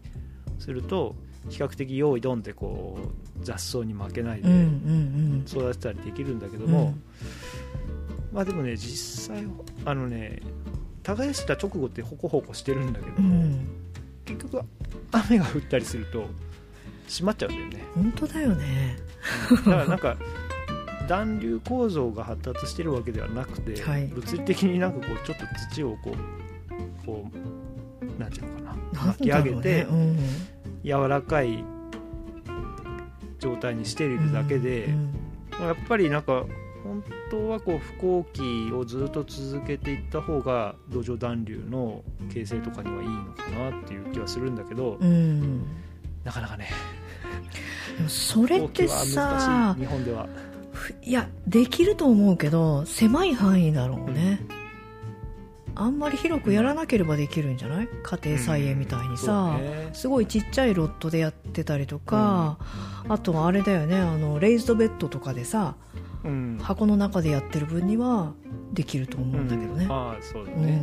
[0.60, 1.16] すると
[1.50, 2.98] 比較的用意ドンでこ
[3.40, 4.50] う雑草に負けないで
[5.48, 6.72] 育てたりできるんだけどうん。
[6.72, 6.94] も、
[8.34, 9.48] まあでもね実際
[9.86, 10.42] あのね
[11.04, 13.68] 耕した直後ってホコホコしてるんだけども、うん。
[14.26, 14.62] 結局
[15.12, 16.28] 雨が降ったりすると
[17.08, 17.84] 閉まっちゃうんだよね。
[17.96, 18.98] 本当だよね。
[19.50, 20.18] だからなんか
[21.08, 24.08] 暖流構造が発達してるわけではなくて、はい。
[24.08, 30.18] 物理的になんかこうちょっと土をこうこうなんていうのかな巻き上げて、ねうん。
[30.84, 31.64] 柔らかい
[33.40, 35.14] 状態にしているだけで、うん
[35.60, 36.46] やっぱりなんか
[36.84, 45.66] 本当はこう不幸期をずっと続けていった方が土壌暖流の形成とかにはいいのかなっていう気はするんだけど、うん。
[46.24, 46.70] なかなかね
[48.08, 49.82] それってさ 難しい。
[49.82, 50.28] 日本では。
[51.04, 54.40] いやできると思うけど狭い範囲だろうね、
[55.76, 57.88] あんまり広くやらなければできるんじゃない？
[58.04, 59.90] 家庭菜園みたいにさ、そうね。
[59.94, 62.58] すごいちっちゃいロットでやってたりとか、
[63.10, 65.76] あとはあれだよねあのレイズドベッドとかでさ
[66.24, 66.58] うん。
[66.62, 68.34] 箱の中でやってる分には
[68.74, 69.86] できると思うんだけどね。
[69.86, 70.82] うん、ああそうだうんね。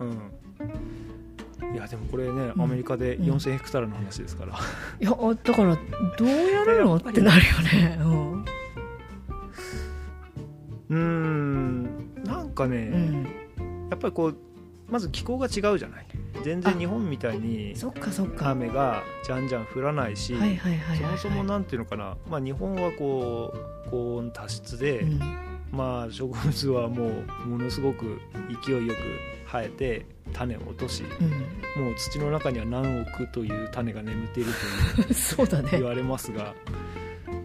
[0.00, 0.04] う
[1.72, 2.62] ん、いやでもこれね、うん。
[2.62, 3.24] アメリカでうん。
[3.36, 4.58] 4000ヘクタールの話ですから、
[5.00, 5.76] いやあだから
[6.18, 6.96] どうやるの？
[6.96, 8.44] ってなるよね、うん
[10.90, 12.14] うーん。
[12.24, 13.22] なんかね、うん、
[13.90, 14.36] やっぱりこう
[14.88, 16.06] まず気候が違うじゃない。
[16.44, 18.50] 全然日本みたいにそっかそっか。
[18.50, 20.34] 雨がじゃんじゃん降らないし、
[20.98, 25.20] そもそもなんていうのかな、まあ、日本はこう高温多湿で、うん。
[25.72, 27.10] まあ植物はも
[27.44, 28.20] うものすごく
[28.64, 29.00] 勢いよく
[29.50, 31.84] 生えて種を落としうん。
[31.84, 34.52] もう土の中には何億という種が眠っている
[34.96, 35.70] という そうだね。
[35.72, 36.54] 言われますが、まあ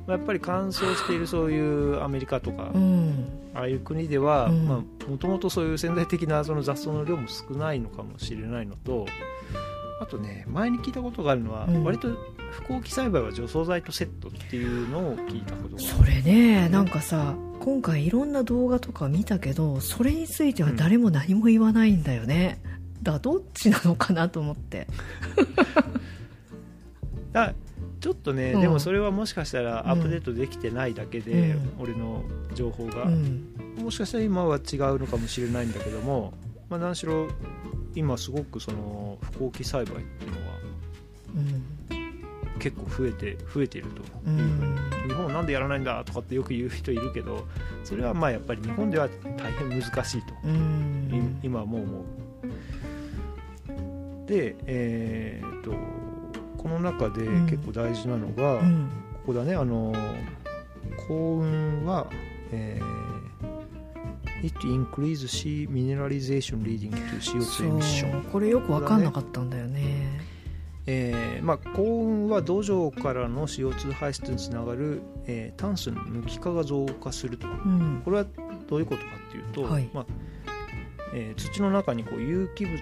[0.08, 3.28] やっぱり乾燥しているそういうアメリカとか、うん。
[3.54, 4.66] ああいう国ではうん。
[4.66, 4.84] も
[5.20, 9.06] ともとそういう潜在的なその雑草の量も少ないのかもしれないのと
[10.00, 11.84] あとね前に聞いたことがあるのは、うん。
[11.84, 12.10] 割と
[12.52, 22.60] 不幸期栽培は除草剤とセットっていうのを聞いたことがそれねなんかさ今回いろんな動画とか見たけどそれについては誰も何も言わないんだよね、
[23.04, 24.88] だからどっちなのかなと思って。
[27.32, 27.54] だ
[28.02, 28.62] ちょっとね、うん。
[28.62, 31.84] でもそれはもしかしたらアップデートできてないだけで、うん。
[31.84, 32.24] 俺の
[32.56, 33.46] 情報が、うん。
[33.78, 36.34] もしかしたら今は違うのかもしれないんだけども、
[36.70, 37.28] まあ、何しろ
[37.96, 40.54] 今すごくその不幸期栽培っていうのは
[41.36, 41.64] うん。
[42.60, 44.78] 結構増えて増えていると、うん。
[45.08, 47.48] 日本なんでやらないんだとかってよく言う人いるけど
[47.84, 51.40] それはまあやっぱり日本では大変難しいと、うん。
[51.44, 52.04] い今はもう思う。
[54.28, 56.01] でえーっと
[56.62, 57.46] この中でうん。
[57.46, 58.90] 結構大事なのが、うん。
[59.14, 59.56] ここだね。
[59.56, 59.94] あの
[61.08, 62.08] 幸運は、
[62.52, 62.92] えー
[64.44, 68.24] It increases sea mineralization leading to そ CO2 emission う。
[68.32, 70.20] これよく分かんなかったんだよね。
[70.88, 77.48] えーまあ、幸運は土壌からの CO2 排出につながる、えー炭素の無機化が増加すると。
[77.48, 78.02] うん。
[78.04, 78.26] これは
[78.68, 79.88] どういうことかっていうと、はい。
[79.94, 80.06] まあ
[81.14, 82.80] えー土の中にこう有機物、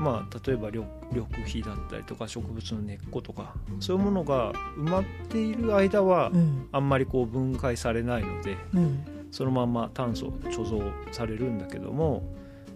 [0.00, 6.68] まあ、例えば緑緑肥だったりとか植物の根っことかそういうものが埋まっている間はうん。
[6.72, 9.04] あんまりこう分解されないのでうん。
[9.30, 12.22] そのまんま炭素貯蔵されるんだけども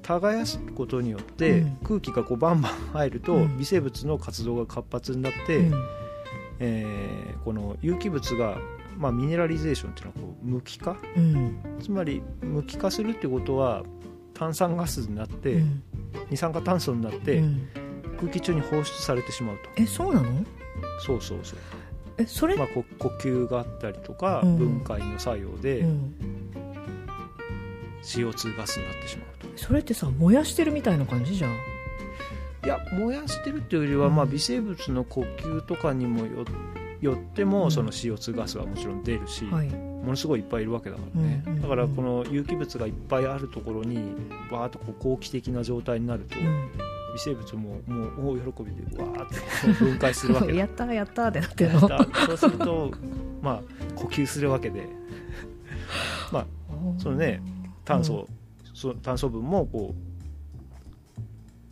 [0.03, 1.77] 耕すことによってうん。
[1.85, 3.59] 空気がこうバンバン入るとうん。
[3.59, 5.85] 微生物の活動が活発になって、うん。
[6.61, 8.59] えーこの有機物が、
[8.99, 10.99] まあ、ミネラリゼーションっていうのはこう無機化？
[11.16, 11.59] うん。
[11.81, 13.85] つまり無機化するってことは
[14.35, 15.83] 炭酸ガスになって、うん
[16.31, 17.68] 二酸化炭素になって、うん。
[18.18, 19.71] 空気中に放出されてしまうと。
[19.77, 20.44] えそうなの？
[21.01, 21.59] そうそうそう、
[22.18, 24.57] えそれ、まあ、こ呼吸があったりとか、うん。
[24.59, 26.14] 分解の作用でうん。
[28.03, 29.49] CO2 ガスになってしまうと。
[29.57, 31.53] それってさ燃やしてるみたいな感じじゃん。
[32.64, 34.16] いや燃やしてるっていうよりは、うん。
[34.16, 36.44] まあ、微生物の呼吸とかにもよ
[37.00, 37.70] よっても、うん。
[37.70, 39.68] その CO2 ガスはもちろん出るし、はい。
[39.68, 43.96] ものすごいいっぱいいるわけだからね、うんうんだからこの有機物がいっぱいあるところに
[44.50, 46.70] バーッとこう好気的な状態になると、うん。
[47.14, 50.52] 微生物ももう大喜びでわーって分解するわけだ。
[50.58, 51.88] やったーやったーってなってるの。
[51.88, 52.92] だそうすると
[53.42, 53.62] まあ
[53.94, 54.88] 呼吸するわけで。
[56.32, 56.46] まあ
[56.98, 57.42] そのね
[57.84, 58.28] 炭素、
[58.74, 59.94] その炭素分もこ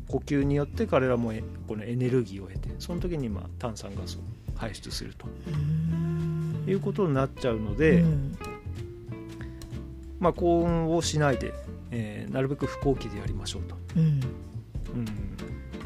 [0.09, 4.21] う呼吸によって彼らもえこのエネルギーを得てその時にまあ炭酸ガスを
[4.57, 5.27] 排出すると。
[5.47, 6.65] うん。
[6.67, 8.37] いうことになっちゃうので、うん。
[10.19, 11.53] まあ、耕耘をしないで、
[11.91, 14.21] えーなるべく不耕起でやりましょうと、うん。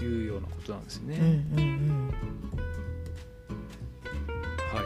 [0.01, 1.19] うん、いうようなことなんですよね。
[1.19, 2.11] うんうん
[4.73, 4.83] は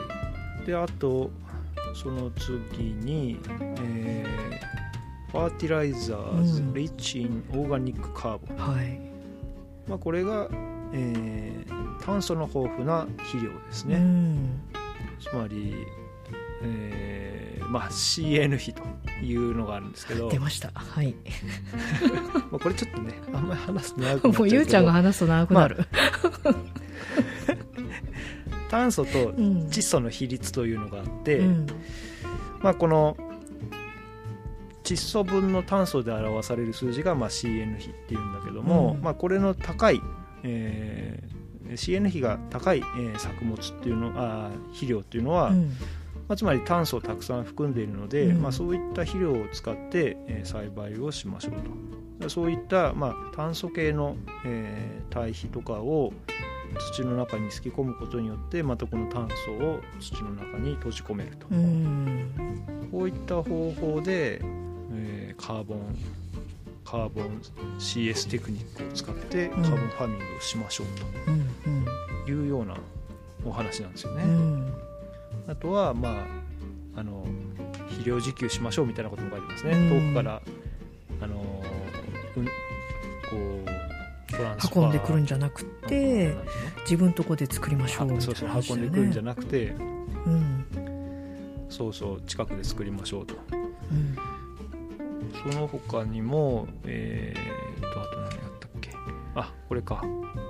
[0.62, 1.30] い、であと
[1.94, 3.38] その次に、
[3.78, 4.74] えー
[5.34, 6.72] fertilizers、うん。
[6.74, 9.00] Rich in Organic Carbon、うんはい。
[9.88, 10.48] まあ、これが、
[10.94, 14.60] えー炭素の豊富な肥料ですね、うん。
[15.18, 15.74] つまり、
[16.62, 18.82] えーまあ、CN 比と
[19.22, 20.70] いうのがあるんですけど、出ました。
[20.74, 21.14] はい。
[22.50, 25.86] まあ、これちょっとねあんまり話すと長くなっちゃうもうゆうちゃんが話すと長くなる、
[28.70, 29.66] 炭素とうん。
[29.68, 31.66] 窒素の比率というのがあって、うん。
[32.60, 33.16] まあ、この
[34.82, 39.02] 窒素分の炭素で表される数字がまあ CN 比っていうんだけども、うん。
[39.02, 40.02] まあ、これの高い、
[40.44, 41.44] えー
[41.76, 45.70] CN 比が高い、えー作物っていうのあー肥料っていうのは、うん。
[46.28, 48.42] まあ、つまり炭素をたくさん含んでいるので、うん。
[48.42, 51.50] まあ、そういった肥料を使って、えー栽培をしましょ
[52.20, 52.28] うと。
[52.28, 56.12] そういった、まあ、炭素系の、えー堆肥とかを
[56.92, 62.88] 土の中にすき込むことによってまたこの炭素を土の中に閉じ込めると、うん。
[62.90, 64.40] こういった方法で、
[64.92, 65.96] えーカーボン
[66.84, 67.40] カーボン
[67.78, 71.84] CS テクニックを使ってカーボンファーミングをしましょううん
[72.24, 72.76] というような
[73.44, 74.24] お話なんですよね。
[74.24, 74.72] うん。
[75.46, 76.26] あとは、ま
[76.96, 77.26] あ、あの
[77.88, 79.88] 肥料自給しましょうみたいなことも書いてますね、うん。
[79.90, 80.42] 遠くから、
[81.20, 81.62] あの
[82.36, 82.50] うん、こ
[84.30, 86.34] うトランスファー運んでくるんじゃなくて
[86.84, 90.64] 自分とこで作りましょうみたいのそうそう運んでくるんじゃなくてうん。
[91.68, 93.34] そうそう近くで作りましょうと。
[93.92, 94.43] うん
[95.50, 98.90] その他にもえー、とあと何やったっけ？
[99.34, 100.02] あこれか。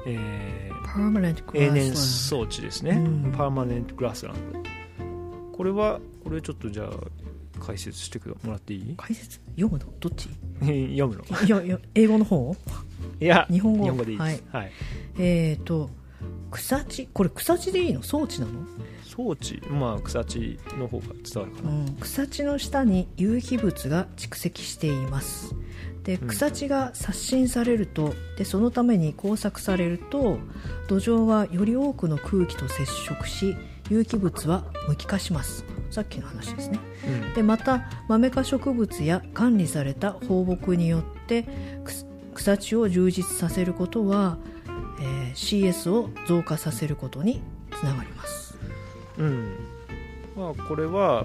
[0.07, 3.33] えーパーマネントグ永年ラスラン装置ですね、うん。
[3.33, 4.61] パーマネントグラスランド
[5.57, 6.91] これはこれちょっとじゃあ
[7.59, 8.95] 解説してもらっていい？
[8.97, 9.41] 解説？
[9.57, 9.87] 読むの？
[9.99, 10.29] どっち？
[10.61, 11.25] 読むの？
[11.45, 12.55] いやいや英語の方？
[13.21, 13.85] いや日本語。
[13.85, 14.73] 日本語でいいです、はい。
[15.19, 15.91] えっ、と
[16.53, 17.09] 草地？
[17.13, 18.03] これ草地でいいの？
[18.03, 18.53] 装置なの、
[19.15, 25.55] 装置まあ草地の方が伝わるかな、うん、草地の下に有機物が蓄積しています。
[26.03, 26.29] でうん。
[26.29, 30.39] 草地が刷新されるとでそのために工作されると
[30.89, 33.57] 土壌はより多くの空気と接触し
[33.91, 35.65] 有機物は無機化します。
[35.91, 36.79] さっきの話ですね。
[37.07, 37.35] うん。
[37.35, 41.47] でまたマメ科植物や管理された放牧によって
[42.35, 44.39] 草地を充実させることは、
[45.01, 48.44] えー CS を増加させることにつながります
[49.19, 49.57] うん。
[50.37, 51.25] まあこれは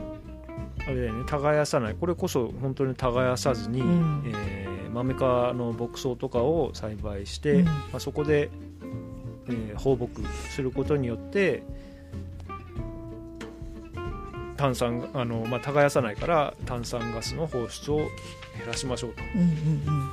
[0.86, 1.95] あれだよね耕さない。
[1.95, 4.23] これこそ本当に耕さずに、うん。
[4.25, 7.65] えーマメ科の牧草とかを栽培して、うん。
[7.65, 8.49] まあ、そこで、
[9.47, 10.10] えー放牧
[10.49, 11.63] することによって
[14.58, 18.08] 炭酸あの、まあ、耕さないから炭酸ガスの放出を減
[18.67, 19.23] らしましょうと。
[19.36, 19.52] うんうんう
[19.91, 20.10] ん。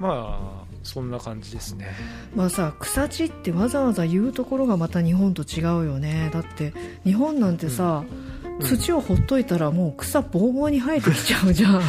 [0.00, 1.94] まあそんな感じですね。
[2.34, 6.30] まあさ草地ってわざわざ言うところがまた日本と違うよね。
[6.32, 6.72] だって
[7.04, 8.04] 日本なんてさ、
[8.58, 8.66] うん。
[8.66, 11.82] 土をほっといたらもう草ボーボーに生えてきちゃうじゃん。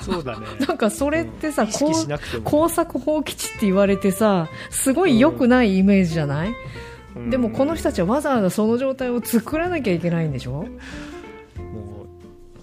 [0.00, 0.46] そうだね。
[0.66, 6.54] なんかそれってさ、意識しなくても、耕作放棄地って言われてさすごい良くないイメージじゃない、
[7.14, 7.30] うん。
[7.30, 10.52] でもこの人たちはわざわざその状態を作らなきゃいけないんでしょ？
[10.52, 10.66] もう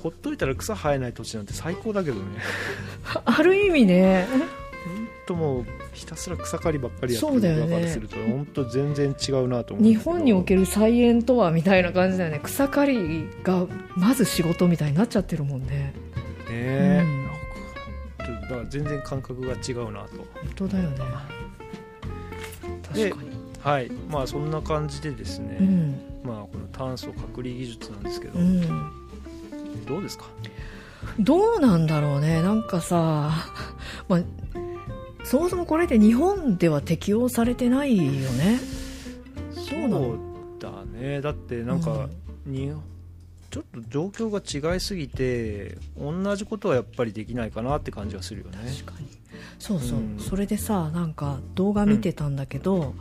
[0.04, 2.24] ほっといたら草生えない土地なんて最高だけどね。
[3.24, 4.28] ある意味ね
[4.86, 7.62] 本当もうひたすら草刈りばっかりやってそうだよね。
[7.64, 12.40] 僕らからすると本当全然違うなと思う日本における菜園とはみたいな感じだよね。
[12.44, 15.68] 草刈りがまず仕事みたいになっちゃってるもんね。
[15.68, 15.94] ね
[16.50, 17.30] え、うん
[18.50, 20.18] だから全然感覚が違うなと。
[20.18, 20.98] 本当だよね。
[22.94, 23.30] で確かに。
[23.60, 23.92] はい。
[24.10, 26.02] まあそんな感じでですね、うん。
[26.24, 28.62] まあこの炭素隔離技術なんですけど、うん。
[29.86, 30.26] どうですか？
[31.20, 32.42] どうなんだろうね。
[32.42, 33.32] なんかさ、
[34.08, 34.20] まあ、
[35.30, 38.60] そもそもこれって日本では適用されてないよね。
[39.54, 40.20] そう
[40.60, 41.22] だね。
[41.22, 42.10] だってなんか、
[42.48, 42.72] に
[43.52, 48.58] ちょっと状況が違いすぎて同じことはやっぱりできないかなって感じはするよね。
[48.82, 49.08] 確かに。
[49.60, 50.18] そうそう、うん。
[50.20, 52.96] それでさなんか動画見てたんだけど、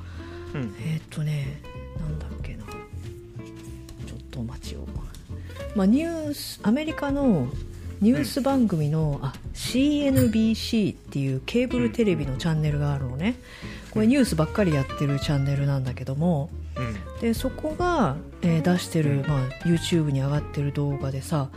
[0.53, 0.75] うん。
[0.83, 1.63] えーっとね
[1.99, 2.65] なんだっけな。
[2.65, 4.87] ちょっとお待ちを、
[5.75, 7.49] まあ、ニュースアメリカの
[8.01, 13.37] ニュース番組の、あ CNBC っていうケーブルテレビのチャンネルがあるのね。
[13.91, 16.51] これニュースばっかりやってるチャンネルなんだけども。
[16.77, 17.21] うん。
[17.21, 19.27] でそこが、えー出してる、うん。
[19.27, 21.49] まあ、YouTube に上がってる動画でさ、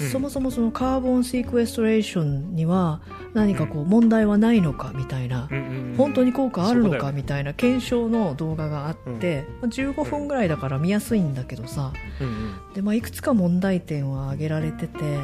[0.00, 0.08] うん。
[0.10, 3.00] そもそもそのカーボンシークエストレーションには
[3.32, 11.92] 何かこう問題はないのかみたいな、うんうん本当に効果あるのかみたいな検証の動画があって、まあ15分ぐらいだから見やすいんだけどさ。
[12.20, 12.74] うんうん。
[12.74, 15.18] で、まあ、いくつか問題点は挙げられてて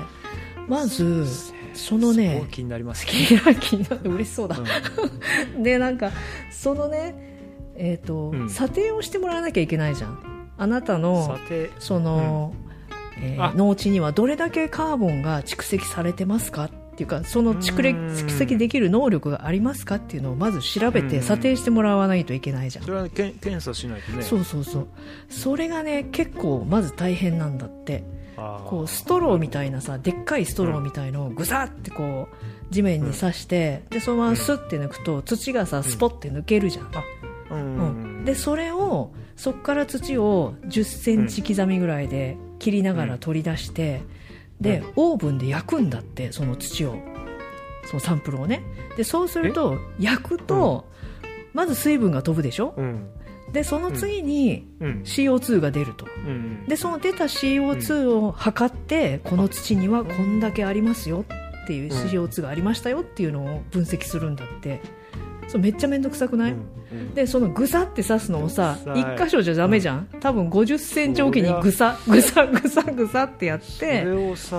[0.68, 1.26] まず
[1.74, 4.56] そのすね 気になります気になって嬉しそうだ。
[4.58, 5.62] うん。
[5.62, 6.10] でなんか
[6.50, 7.30] そのね
[7.74, 8.50] えっ、と、うん。
[8.50, 10.18] 査定をしてもらわなきゃいけないじゃん。
[10.58, 11.38] あなたの
[11.78, 12.54] その、
[13.20, 13.52] えーあ。
[13.56, 21.22] 農地にはどれだけカーボンが蓄積されてますかっていうかその蓄積できる能力がありますかっていうのをまず調べてうん。
[21.22, 22.84] 査定してもらわないといけないじゃん。
[22.84, 24.22] それは検査しないとね。
[24.22, 24.88] そうそうそう。
[25.28, 28.04] それがね結構まず大変なんだって
[28.66, 32.36] こうストローみたいなさでっかいストローみたいのをぐさってこう
[32.72, 36.90] 地面に刺して、でそのままスッて抜くと土がさスポッて抜けるじゃん、
[37.50, 44.02] うんうんでそれをそこから土を1 0センチ刻みぐらいで切りながら取り出して、
[44.60, 46.96] でオーブンで焼くんだってその土を。
[47.84, 48.62] そのサンプルをね。
[48.96, 50.86] でそうすると焼くと、
[51.52, 52.74] まず水分が飛ぶでしょ？
[52.76, 53.08] うん
[53.52, 55.02] でその次にうん。
[55.04, 56.06] CO2 が出ると。
[56.26, 61.24] うんでその出た CO2 を測って、この土にはこんだけありますよ
[61.64, 61.98] っていううん。
[62.08, 64.80] CO2 がありましたよっていうのを分析するんだって
[65.48, 66.58] そうめっちゃ面倒くさくない、うん
[66.92, 67.14] うん。
[67.14, 69.00] でそのぐさって刺すのをさうっさい。
[69.00, 74.56] 一箇所じゃダメじゃん、多分50センチおきにぐさぐさぐさぐさってやっそてれをさ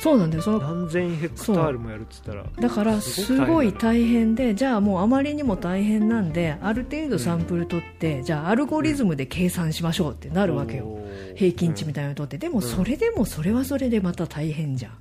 [0.00, 0.42] そうなんだよ。
[0.42, 2.44] その何千ヘクタールもやるっつったら。
[2.60, 10.98] だからすごい大変でじゃあもうあまりにも大変なんである程度サンプル取って、じゃあアルゴリズムで計算しましょうってなるわけよ、
[11.36, 12.38] 平均値みたいなの取って。
[12.38, 14.92] でもそれでもそれはそれでまた大変じゃん、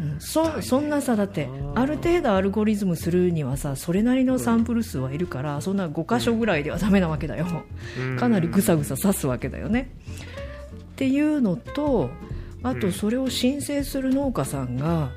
[0.00, 0.10] うん。
[0.12, 1.48] うん、そそんなさだって。
[1.74, 7.46] ある程度アルゴリズムするにはさそれなりのサンプル数はいるから、そんな5箇所ぐらいではダメなわけだよ、
[7.98, 8.16] うん。
[8.16, 9.94] かなりぐさぐさ刺すわけだよね。
[10.92, 12.10] っていうのと
[12.62, 15.10] あとそれを申請する農家さんが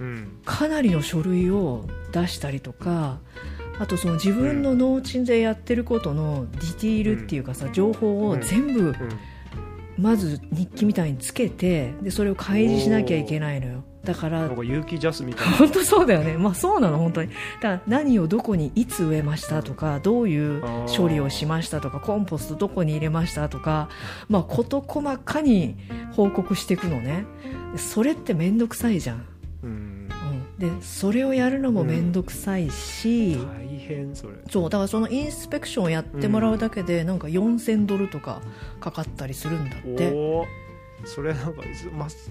[0.00, 0.38] うん。
[0.44, 3.18] かなりの書類を出したりとか
[3.78, 8.96] あとその自分の農地でやってることのディティールっていうかさ情報を全部うん。
[9.98, 15.56] まず日記みたいにつけてでそれを開示しなきゃいけないのよだから有機ジャスみたいな。
[15.58, 17.30] 本当そうだよね、まあ、そうなの、本当に、
[17.60, 23.90] だ何をどこにいつ植えましたとか、どういう処理をしましたとか、コンポストどこに入れましたとか、
[24.30, 25.76] まあ、事細かに
[26.12, 27.26] 報告していくのね、
[27.72, 29.26] でそれって面倒くさいじゃん、
[29.62, 29.70] うん。
[29.70, 34.32] うん、でそれをやるのも面倒くさいし、大変それ。
[34.48, 38.40] そうだからそのインスペクションをやってもらうだけで、なんか4000ドルとか
[38.80, 40.67] かかったりするんだって。
[41.04, 41.62] それなんか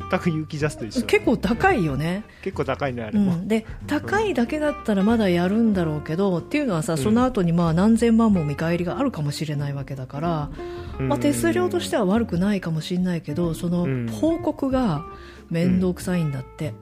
[0.09, 6.97] 全く有機ジャスと一緒だ結構高いよね、結構高いねあれも、うん、で高いだけだったらまだやるんだろうけどっていうのはさん。
[6.97, 10.49] その後にまあ何千万も見返りがあるかもしれないわけだから、
[10.99, 14.07] まあ、手数料としては悪くないかもしれないけどそのうん。
[14.07, 15.05] 報告が
[15.49, 16.73] 面倒くさいんだって、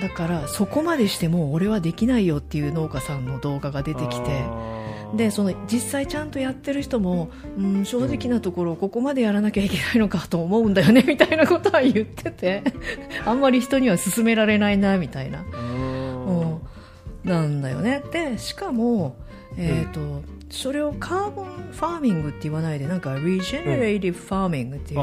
[0.00, 4.77] だからそこまでしても俺はできないよっていう農家さんの動画が出てきて。
[5.14, 12.62] でその実際ちゃんとやってる人も、うん、正直なところここまでやらなきゃいけないのかと思うんだよね みたいなことは言ってて
[13.24, 18.02] あんまり人には勧められないなみたいな、うん、なんだよね。
[18.12, 19.16] でしかも、
[19.56, 25.00] えーとそれを carbon farming って言わないでなんか regenerative farming っていう、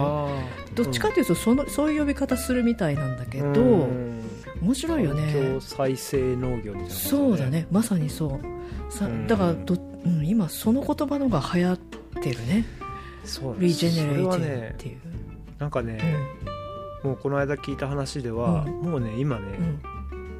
[0.73, 3.87] どっちかというとそのそういう呼び方するみたいなんだけど、
[4.61, 5.59] 面白いよね。
[5.59, 7.67] 再生農業みたいな、そうだね。
[7.71, 8.91] まさにそう。
[8.91, 9.27] さうん。
[9.27, 12.65] だからど、うん、今その言葉のが流行ってるね。
[13.23, 14.99] そう regenerative っていう、
[15.57, 15.99] なんかね、
[17.03, 18.91] もうこの間聞いた話では、うん。
[18.91, 19.45] もうね今ね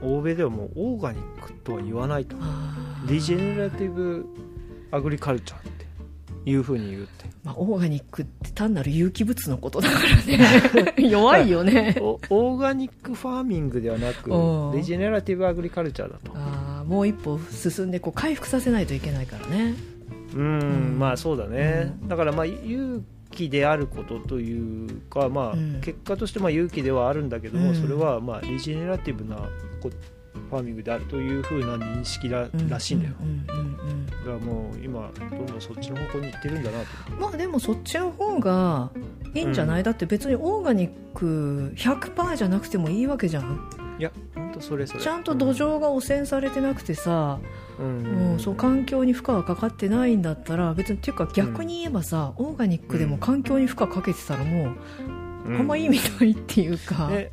[0.02, 2.36] う、ん、欧米ではもうオーガニックとは言わないと
[3.08, 4.26] リジェネラティブ
[4.92, 5.62] アグリカルチャーっ
[6.44, 7.26] ていうふうに言うって。
[7.44, 10.94] まあ、オーガニックって単なる有機物のことだからね。
[11.08, 11.96] 弱いよね。
[12.02, 14.76] お オーガニックファーミングではなくうん。
[14.76, 16.34] リジェネラティブアグリカルチャーだと
[16.88, 19.76] もう一歩進んでこう回復させないといけないからね。
[20.34, 20.66] うん、う
[20.96, 25.82] んまあそうだね、だからまあ有気であることというか、まあうん。
[25.82, 27.76] 結果としてまあ勇気ではあるんだけども、うん。
[27.76, 29.36] それはまあリジェネラティブな
[29.82, 29.90] こ
[30.50, 36.86] ファーミングであるというふうな認識ら,、らしいんだよ、うんうんうんうんだからもう今どんどんそっちの方向に行ってるんだなと。
[37.20, 38.90] まあでもそっちの方が
[39.36, 39.84] いいんじゃない、うん。
[39.84, 45.00] だって別にオーガニック100%じゃなくてもいいわけじゃんいや本当それそれ。
[45.02, 47.40] ちゃんと土壌が汚染されてなくてさ、
[47.80, 54.76] うん、うんそう環境に負荷がかかってないんだったら別にっていうか逆に言えばさ、オーガニックでも環境に負荷かけてたらもう、
[55.48, 55.60] うん。
[55.60, 57.32] あんま意味ないっていうか、ね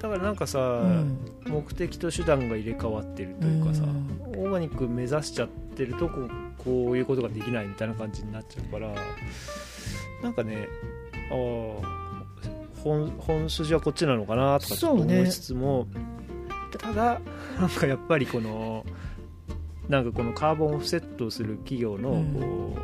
[0.00, 1.18] だからなんかさ、うん。
[1.46, 4.22] 目的と手段が入れ替わってるというかさ、うん。
[4.36, 6.30] オーガニック目指しちゃってるとこう
[6.64, 8.92] こういうことができないみたいな感じになっちゃうから
[10.22, 10.68] なんかね
[11.30, 11.34] あ
[11.84, 12.01] あ
[12.82, 15.20] 本本筋はこっちなのかなとかちょっとそうね。
[15.20, 15.86] 思いつつも、
[16.78, 17.20] ただ
[17.58, 18.84] なんかやっぱりこの
[19.88, 22.32] なんかこのカーボンオフセットをする企業のうん。
[22.34, 22.82] こう、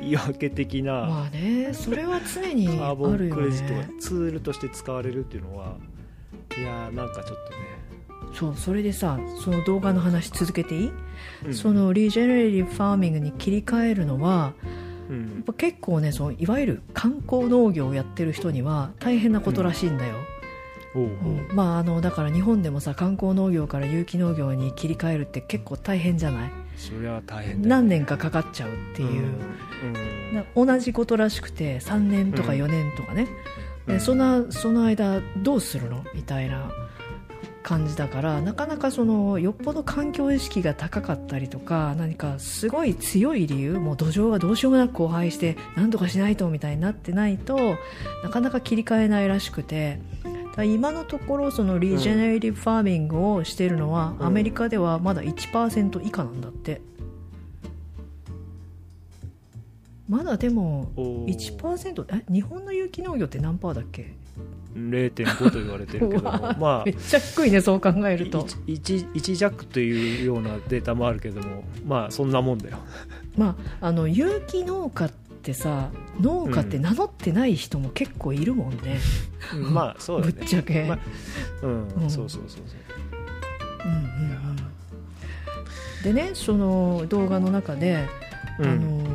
[0.00, 5.76] 言い訳的な、まあねそれは常にカーボンクレジットがねツールとして使われるっていうのは
[6.58, 7.36] いやーなんかちょっとね、
[8.34, 10.92] そうそれでさその動画の話続けていい、
[11.46, 11.54] うん。
[11.54, 20.14] そのリジェネレティブファーミングに切り替えるのはうんやっぱ結構ねそのいわゆる観光農業をやってる人には大変なことらしいんだよ、
[20.94, 21.48] おうん。
[21.52, 26.52] まああのだから日本でもさ観光農業から有機農業に切り替えるって結構大変じゃない？
[26.76, 29.32] それは大変だよ何年かかかっちゃうっていう、
[29.84, 30.34] うん。
[30.34, 33.28] な同じことらしくて3年とか4年とかね、
[33.86, 33.94] うん。
[33.94, 36.04] でそのその間どうするの？
[36.14, 36.70] みたいな
[37.66, 47.74] 感じだからなかなかそのよっぽど環境意識が高かったりとか何かすごい強い理由もう土壌がどうしようもなく荒廃して何とかしないとみたいになってないと
[48.22, 49.98] なかなか切り替えないらしくて
[50.64, 54.26] 今のところそのリジェネレティブファーミングをしているのは、うん。
[54.26, 56.80] アメリカではまだ1%以下なんだって。
[60.08, 61.58] まだでもおー。
[61.58, 64.14] 1%え日本の有機農業って何パーだっけ？
[64.76, 66.22] 0.5と言われてるけど。
[66.30, 68.42] もまあめっちゃ低いねそう考えると。
[68.66, 72.78] 1, 1弱というようなデータもあるけどもまあそんなもんだよ。
[73.36, 75.10] まああの有機農家っ
[75.42, 78.98] てさ農家って名乗ってない人も結構いるもんね、
[79.72, 80.98] まあそうだぶねっちゃけ、まあ
[81.62, 82.10] うん、うん。
[82.10, 82.78] そうそうそうそう。
[83.84, 84.56] うんうんうん。
[86.02, 88.06] でねその動画の中で、
[88.58, 88.66] うん。
[88.66, 89.06] あの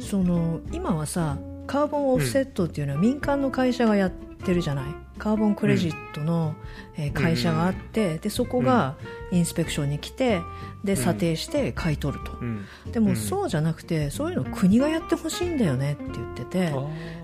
[0.00, 1.38] その今はさ
[1.68, 4.84] カーボンオフセットっていうのは民間の会社がやってるじゃない？
[5.18, 6.54] カーボンクレジットの、
[6.96, 8.96] えー会社があって、でそこが
[9.30, 10.40] インスペクションに来て
[10.84, 12.64] で査定して買い取ると、うん。
[12.90, 16.72] でもそうじゃなくてそういうの国がやってほしいんだよねって言ってて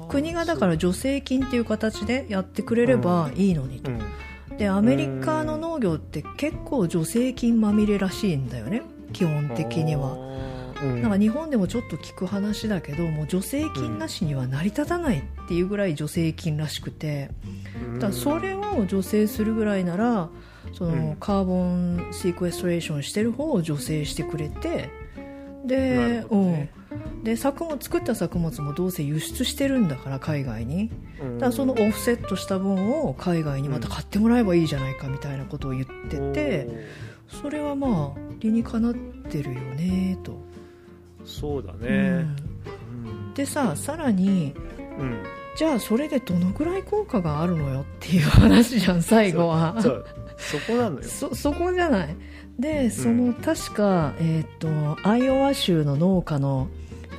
[0.09, 4.57] 国がだから助成金っていう形でやってくれればいいのにと、うん。
[4.59, 8.83] でアメリカの農業って結構助成金まみれらしいんだよね
[9.13, 10.19] 基本的には。
[10.83, 17.31] なんか日本でもちょっと聞く話だけどもう助成金なしには成り立たないっていうぐらい助成金らしくて。
[17.95, 20.29] だからそれを助成するぐらいなら
[20.73, 21.11] そうん。
[21.11, 24.91] のカーボンシークエストレーションしてる方を助成してくれて
[25.65, 26.69] なでうん、
[27.25, 30.91] で作物作った作物もどうせ輸出してるんだから海外に。
[31.21, 31.39] うん。
[31.39, 36.69] だからそのオフセットした分を海外にまた買ってもらえばいいじゃないかみたいなことを言ってて
[37.29, 40.44] それはまあ理にかなってるよねと。
[41.25, 41.91] そうだうね。
[41.91, 43.35] んうん。
[43.35, 44.55] でささらに
[44.99, 45.23] うん。
[45.57, 49.77] じゃあそれでどのぐらい効果があるのよっていう話じゃん最後は。
[49.81, 50.07] そう。
[50.37, 51.03] そこなのよ。
[51.05, 52.17] そそこじゃない？
[52.59, 56.69] でその、確か、えーっとアイオワ州の農家の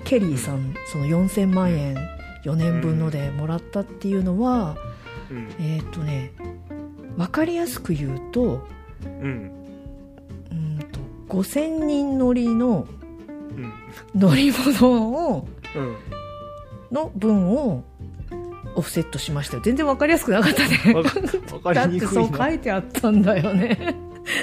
[0.06, 1.96] ケリーさん、その4000万円
[2.46, 4.78] 4年分のでもらったっていうのは、
[5.32, 5.50] うん。
[5.60, 6.32] えーっとね
[7.18, 8.68] 分かりやすく言うと
[9.06, 9.52] うん。
[10.52, 11.00] うんと
[11.34, 12.95] 5000人乗りのうん
[14.16, 15.96] 乗り物をうん
[16.92, 17.84] の分を
[18.76, 19.64] オフセットしましたよ。
[19.64, 20.94] 全然分かりやすくなかったね。
[21.74, 23.96] だってそう書いてあったんだよね。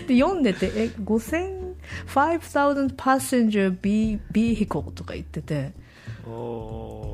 [0.06, 1.74] で読んでてえ5000
[2.08, 3.78] 5000 passenger
[4.32, 5.72] vehicle とか言ってて。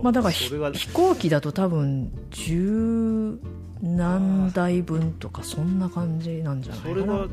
[0.03, 3.38] まあだから飛行機だと多分十
[3.80, 6.94] 何台分とかそんな感じなんじゃないかな。
[6.94, 7.26] それが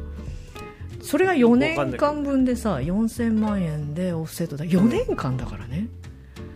[1.05, 4.65] それが4わかんないけど年間分でさ4000万円でオフセットだ。
[4.65, 5.87] 4年間だからね、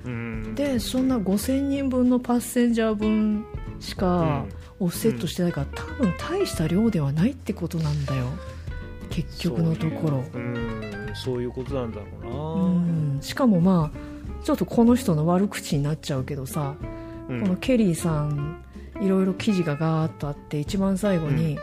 [0.06, 0.56] うん。
[0.56, 3.45] でそんな5000人分のパッセンジャー分
[3.80, 4.45] しか
[4.80, 8.26] オフセットしてないから、多分大した量ではないってことなんだよ。
[9.12, 10.24] 結局のところ。
[11.14, 13.22] そういうことなんだろううな、ん。
[13.22, 16.76] しかもまあちょっとこの人の悪口になっちゃうけどさ、
[17.30, 17.41] うん。
[17.41, 18.64] このケリーさん
[19.00, 21.58] いろいろ記事がガーッとあって一番最後に、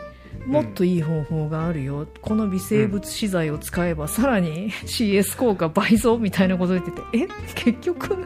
[0.47, 2.07] もっといい方法があるよ。
[2.21, 7.27] この微生物資材を使えばさらに CS 効果倍増みたいなこと言っててえ？
[7.53, 8.25] 結局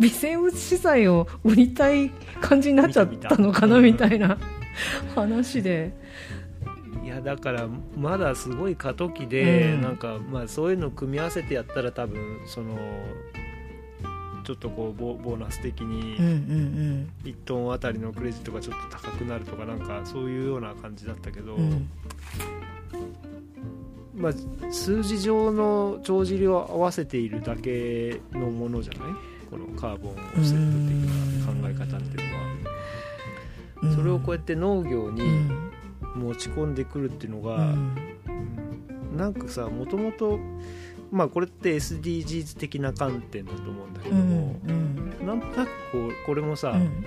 [0.00, 2.10] 微生物資材を売りたい
[2.40, 4.38] 感じになっちゃったのかなみたいな
[5.14, 5.92] 話で。
[7.04, 9.82] いやだからまだすごい過渡期で、うん。
[9.82, 12.76] なんかまあそういうの組み合わせてやったら多分その
[14.48, 21.70] ちょっとこうボボーナス的にん1トンあたりのクレジットがちょっと高くなるとかなんかそういうような感じだったけど、うん。
[21.70, 21.90] うん
[24.14, 24.32] まあ、
[24.72, 29.12] 数字上の帳尻を合わせているだけのものじゃない？
[29.50, 30.96] このカーボンオフセット的
[31.44, 32.44] な考え方っていうのは、
[33.82, 33.96] うん。
[33.96, 35.70] それをこうやって農業うにん。
[36.14, 37.94] 持ち込んでくるっていうのうが、ん。
[39.14, 40.40] なんかさもともと
[41.10, 45.26] まあこれって SDGs 的な観点だと思うんだけうんども、うん。
[45.26, 47.04] なんとなくこうこれもさ、うん。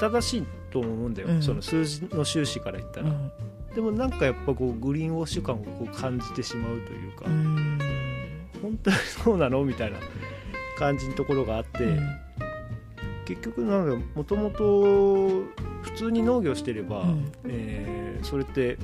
[0.00, 1.42] 正しいと思うんだよ、うん。
[1.42, 3.32] その数字の収支から言ったら、うん。
[3.74, 7.78] でもなんかやっぱこうグリーンウォッシュ感をこう感じてしまうというか、うん。
[8.62, 9.98] 本当にそうなのみたいな
[10.78, 12.00] 感じのところがあって、うん。
[13.24, 15.26] 結局なんかもともと
[15.82, 17.32] 普通に農業してれば、うん。
[17.46, 18.76] えーそれって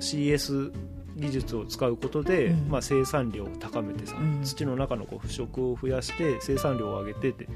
[0.00, 0.72] CS
[1.16, 2.68] 技術を使うことで、うん。
[2.68, 4.44] まあ、生産量を高めてさ、うん。
[4.44, 7.48] 土の中のこう腐食を増やして生産量を上げてって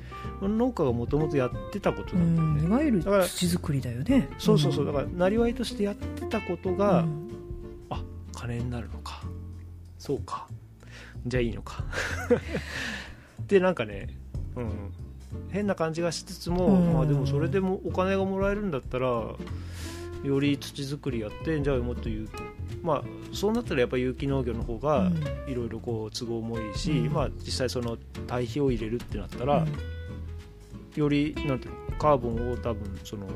[0.43, 2.67] 農家がもともとやってたことうなんだよね、ん。
[2.67, 4.29] いわゆる土作りだよね。
[4.39, 4.87] そうそうそう。
[4.87, 7.31] だからなりわいとしてやってたことが、うん。
[7.91, 8.03] あ
[8.33, 9.23] 金になるのか。
[9.99, 10.47] そうか。
[11.27, 11.85] じゃあいいのか。
[13.49, 14.09] でなんかね、
[14.57, 14.93] うん、
[15.51, 16.93] 変な感じがしつつも、うん。
[16.95, 19.07] まあ、でもそれでもお金がもらえるんだったら
[20.27, 22.29] より土作りやってじゃあもっと有
[22.87, 25.17] まあそうなったらやっぱり有機農業の方がうん。
[25.51, 27.13] いろいろこう都合もいいし、うん。
[27.13, 29.69] まあ、実際その堆肥を入れるってなったら、うん。
[30.95, 33.27] よりなんていうのカーボンを多分その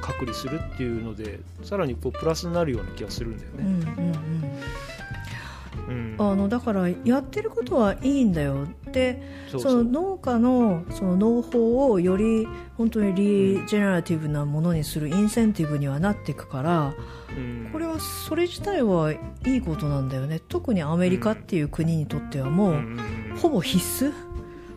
[0.00, 3.94] 隔離するっていうのでさらにこうプラスになるような気がするんだようんね。
[3.96, 4.18] うんうん
[5.88, 6.16] うん。
[6.18, 8.66] あのだからやってることはいいんだよ。
[8.92, 16.94] でそうその農家のその農法をより本当にリジェネラティブなものにするインセンティブにはなっていくから
[17.36, 17.68] うん。
[17.72, 20.40] これはそれ自体はいいことなんだよね。
[20.48, 22.98] 特にアメリカっていう国にとってはもう、うん。
[23.40, 24.12] ほぼ必須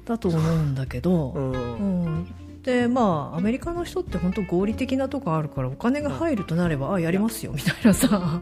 [0.05, 1.51] だと思うんだけど、うん。
[1.51, 2.27] うん、
[2.63, 8.41] でまあアメリカの人って本当合理的なとこあるからお金が入るとなれば、あやりますよみたいなさ、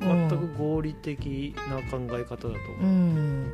[0.00, 2.50] 全く合理的な考え方だとう
[2.80, 2.86] 思う。
[2.86, 3.52] ん、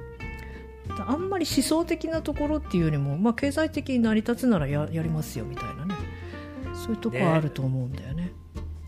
[1.07, 5.95] あんまり思想的なところっていうよりも、まあ、経済的に成り立つならややりますよみたいなね。
[6.74, 8.33] そういうとこはあると思うんだよね。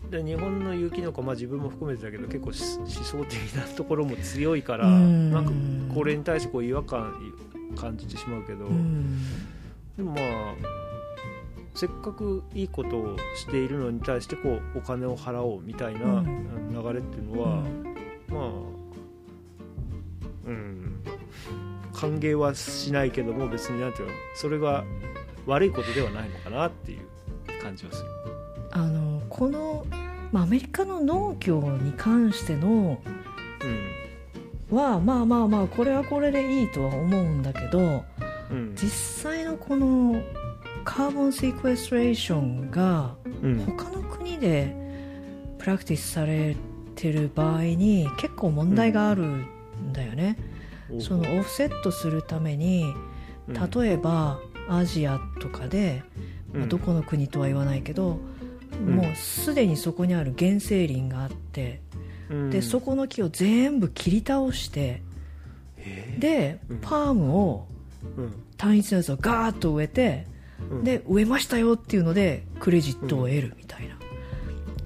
[0.09, 5.31] で日本の有機農家、まあ、自分も含めてだけど結構し思想的なところも強いからうん。
[5.31, 5.51] なんか
[5.93, 7.13] これに対してこう違和感
[7.75, 9.19] 感じてしまうけど、うん
[9.99, 10.55] でもまあ
[11.75, 16.49] せっかくいいことをしているのに対してこうお金を払おうみたいなうん。
[16.71, 17.63] 流れっていうのは、
[18.29, 18.43] まあ
[20.45, 21.03] うん。
[21.93, 24.85] 歓迎はしないけども別になんていうのそれが
[25.45, 28.09] 悪いことではないのかなっていう感じはする。
[28.71, 29.85] あのこの、
[30.31, 33.01] まあ、アメリカの農業に関しての
[34.71, 38.05] はまあまあまあこれはこれでいいとは思うんだけど
[38.49, 38.57] うん。
[38.57, 38.89] うん実
[39.23, 40.21] 際のこの
[40.85, 43.57] カーボンセクエストレーションがうん。
[43.65, 44.75] 他の国で
[45.57, 46.55] プラクティスされ
[46.95, 49.47] てる場合に結構問題があるん
[49.93, 50.37] だよね、
[50.99, 52.93] そのオフセットするために
[53.47, 54.39] 例えば
[54.69, 56.03] アジアとかで、
[56.53, 58.19] まあどこの国とは言わないけど、
[58.81, 58.95] ん。
[58.95, 61.81] もうすでにそこにある原生林があって、
[62.29, 62.49] うん。
[62.49, 65.01] でそこの木を全部切り倒して
[66.19, 66.77] でうん。
[66.79, 67.68] パームをうん
[68.57, 70.27] 単一のやつをガーッと植えて
[70.71, 70.83] うん。
[70.83, 73.95] で植えましたよっていうのでクレジットを得るみたいな、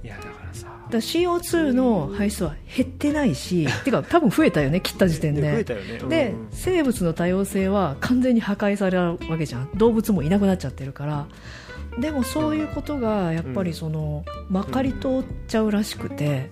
[0.04, 0.68] いやだからさ。
[0.90, 5.42] ら CO2 の排出は減ってないし てか多分増えたよね切った時点で。
[5.42, 5.98] 増えたよね。
[6.10, 6.48] でうん。
[6.52, 9.70] 生物の多様性は完全に破壊されるわけじゃん。
[9.76, 11.28] 動物もいなくなっちゃってるから。
[12.00, 16.50] でもそういうことがやっぱりそのまかり通っちゃうらしくて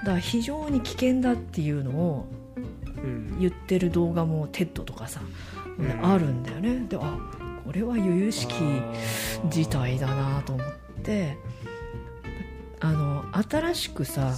[0.00, 2.28] だから非常に危険だっていうのを
[2.96, 3.38] うん。
[3.40, 5.55] 言ってる動画も TED とかさ、うん
[6.02, 6.86] あるんだよね。
[6.88, 7.18] であ
[7.64, 8.54] これは由々しき
[9.48, 10.66] 事態だなと思っ
[11.02, 11.36] て
[12.80, 14.34] あの新しくさ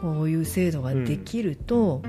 [0.00, 2.02] こういう制度ができると,、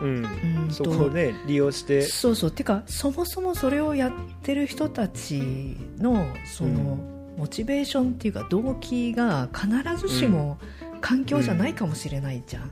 [0.00, 0.24] うん。
[0.24, 0.68] うん。
[0.68, 2.02] とそこをね利用して。
[2.02, 2.50] そうそう。
[2.50, 6.98] てかそもそもそれをやってる人たちのその、
[7.36, 9.68] モチベーションっていうか動機が必
[10.00, 10.58] ずしも
[11.00, 12.70] 環境じゃないかもしれないじゃん、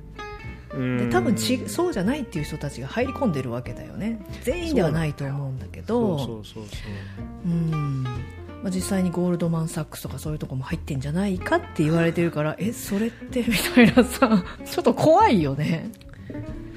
[0.75, 4.25] で多分ちそうじゃないっていう人たちが入り込んでるわけだよね。
[4.43, 6.43] 全員ではないと思うんだけど。
[8.71, 15.91] 実際にゴールドマン・サックスとかそういうとこも入ってんじゃないかって言われてるから えそれってみたいなさちょっと怖いよね。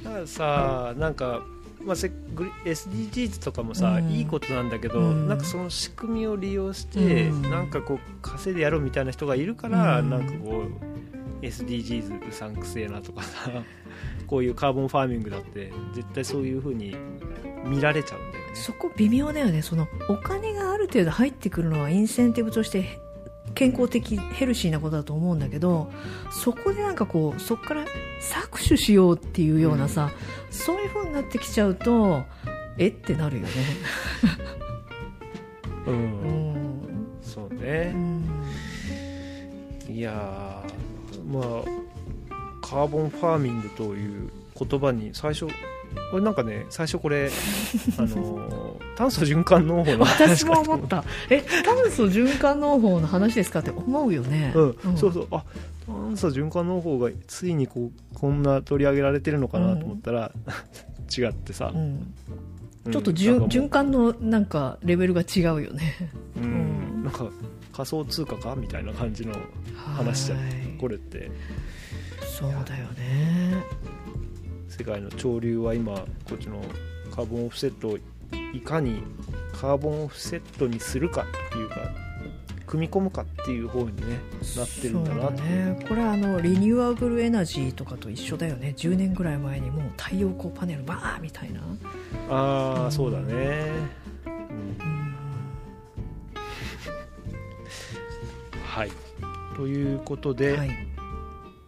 [0.04, 1.44] だからさなんか
[1.88, 4.10] まあ、SDGs とかもさ、うん。
[4.10, 5.28] いいことなんだけど、うん。
[5.30, 7.42] なんかその仕組みを利用して、うん。
[7.44, 10.10] なんかこう稼いでやろうみたいな人がいるから、うん。
[10.10, 10.97] なんかこう
[11.42, 13.52] SDGs うさんくせえなとかさ
[14.26, 16.96] こういうカーボンファーミングだって絶対そういう風に
[17.66, 18.56] 見られちゃうんだよね。
[18.56, 19.62] そこ微妙だよね。
[19.62, 23.00] そのお金がある程度入ってくるのはインセンティブとして
[23.56, 25.90] 健康的ヘルシーなことだと思うんだけど
[26.32, 27.86] そこでなんかこうそこから
[28.22, 30.12] 搾取しようっていうようなさ、
[30.50, 32.24] そういう風になってきちゃうと
[32.78, 33.50] えってなるよね。
[35.88, 35.98] う、うん。
[36.54, 38.24] んそううね、ん。
[39.90, 40.67] いやー
[41.28, 41.44] まあ
[42.62, 45.48] カーボンファーミングという言葉に最初
[46.12, 47.30] これなんかね最初これ
[47.98, 51.04] あのー炭素循環農法の話私も思った。
[51.30, 54.98] え炭素循環農法の話ですかって思うよね、うん。
[54.98, 55.28] そうそう。
[55.30, 55.44] あ
[55.86, 60.32] 炭素循環農法がついにこうこんな取り上げられてるのかなと思ったら、
[61.16, 62.14] 違ってさ、うん。
[62.86, 62.92] うん。
[62.92, 66.10] ちょっと循環のなんかレベルが違うよね。
[66.36, 66.44] うん。
[66.44, 67.04] うん。
[67.04, 67.28] なんか
[67.78, 69.36] 仮想通貨かみたいな感じの
[69.76, 70.40] 話じゃん。
[70.40, 70.48] はい。
[70.80, 71.30] これって。
[72.40, 73.64] そうだよね。
[74.68, 75.94] 世界の潮流は今
[76.28, 76.60] こっちの
[77.16, 77.98] カーボンオフセットを
[78.52, 79.04] いかに
[79.54, 81.76] カーボンオフセットにするかっていうか
[82.66, 84.20] 組み込むかっていう方にね
[84.56, 85.86] なってるんだなね。
[85.88, 88.74] これはあのリニューアブルエナジーとかと一緒だよね。
[88.76, 91.62] 10年ぐらい前にもう太陽光パネルバーみたいな、
[92.30, 93.72] ああ、うんそうだね、
[94.26, 94.30] う
[94.84, 95.07] ん
[98.78, 98.92] はい。
[99.56, 100.70] ということで、はい、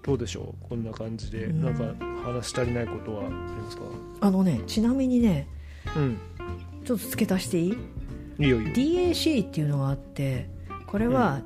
[0.04, 0.70] どうでしょう？
[0.70, 1.64] こんな感じで、うん。
[1.64, 3.84] なんか話し足りないことはありますか？
[4.22, 5.48] あのねちなみにね
[5.96, 6.18] うん。
[6.86, 7.74] ちょっと付け足していい？
[8.38, 8.74] いいよいいよ。
[8.76, 10.52] DAC っていうのがあって
[10.86, 11.42] これは、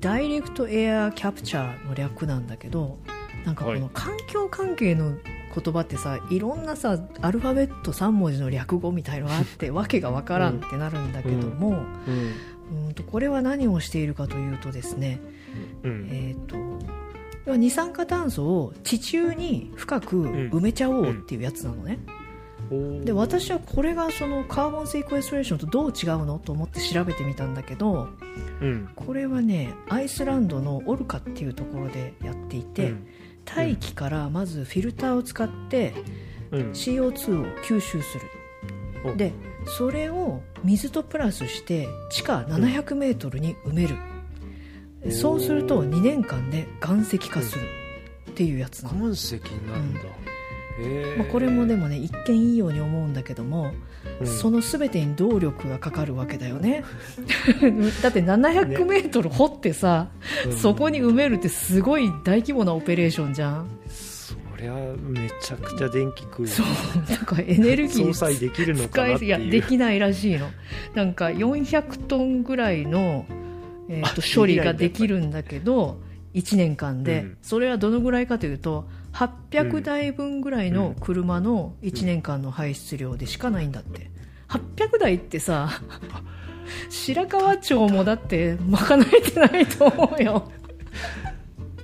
[0.00, 2.98] ダイレクトエアキャプチャーの略なんだけど
[3.44, 3.80] なんかこはい。
[3.80, 5.12] の環境関係の
[5.56, 12.10] 言葉ってさいろんなさアルファベット3文字の略語みたいのがあって わけがわからんってなるんだけども、う
[12.74, 12.86] ん。
[12.88, 12.94] うん。
[12.94, 15.20] とこれは何をしているかというとですね、
[15.82, 16.08] うん。
[16.10, 16.46] えー、
[17.46, 22.00] と二酸化炭素を地中に深く埋めちゃおうっていうやつなのね、
[23.04, 28.08] で私はこれがそのカーボンセイクエストレーションとどう違うのと思って調べてみたんだけど
[28.60, 28.88] うん。
[28.96, 33.06] これはねアイスランドのオルカっていうところでやっていて、うん
[33.46, 35.94] 大気からまずフィルターを使って
[36.50, 36.70] うん。
[36.72, 38.22] CO2 を吸収する。
[39.04, 39.16] お。
[39.16, 39.32] で
[39.78, 43.96] それを水とプラスして地下700メートルに埋める、
[45.02, 45.12] うん。
[45.12, 47.64] そうすると2年間で岩石化する
[48.30, 50.00] っていうやつ岩石なんだ、
[50.78, 53.72] へーまあ、これもでもね一見いいように思うんだけども、
[54.20, 54.26] うん。
[54.26, 56.84] その全てに動力がかかるわけだよね。
[58.02, 60.08] だって700メートル掘ってさ、
[60.46, 60.52] うん。
[60.56, 63.66] そこに埋めるってすごい大規模なオペレーションじゃん。
[63.88, 66.66] そりゃめちゃくちゃ電気食うそう。
[67.10, 70.48] なんかエネルギー相殺できるのか使なっていやできないらしいの。
[70.94, 73.26] なんか400トンぐらいの、
[73.88, 76.00] えーとあ処理ができるんだけど
[76.34, 77.36] 1年間で、うん。
[77.42, 84.10] それはどのぐらいかというと800台分ぐらいの車の1年間の排出量でしかないんだって。
[84.48, 85.68] 800台ってさ
[86.88, 90.50] 白川町もだって賄えてないと思うよ。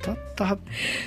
[0.00, 0.58] たった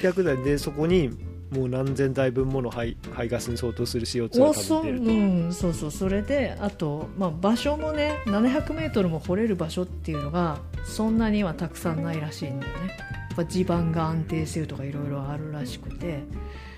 [0.01, 1.09] 800台でそこに
[1.51, 5.91] もう何千台分もの排排ガスに相当する CO2 がおそ,、うん、そうそう。
[5.91, 12.97] それであと、まあ、場所もね 700m も掘れる場所っていうのがそんなにはたくさんないらしいんだよね
[13.38, 16.23] やっぱ地盤が安定してるとかいろいろあるらしくて、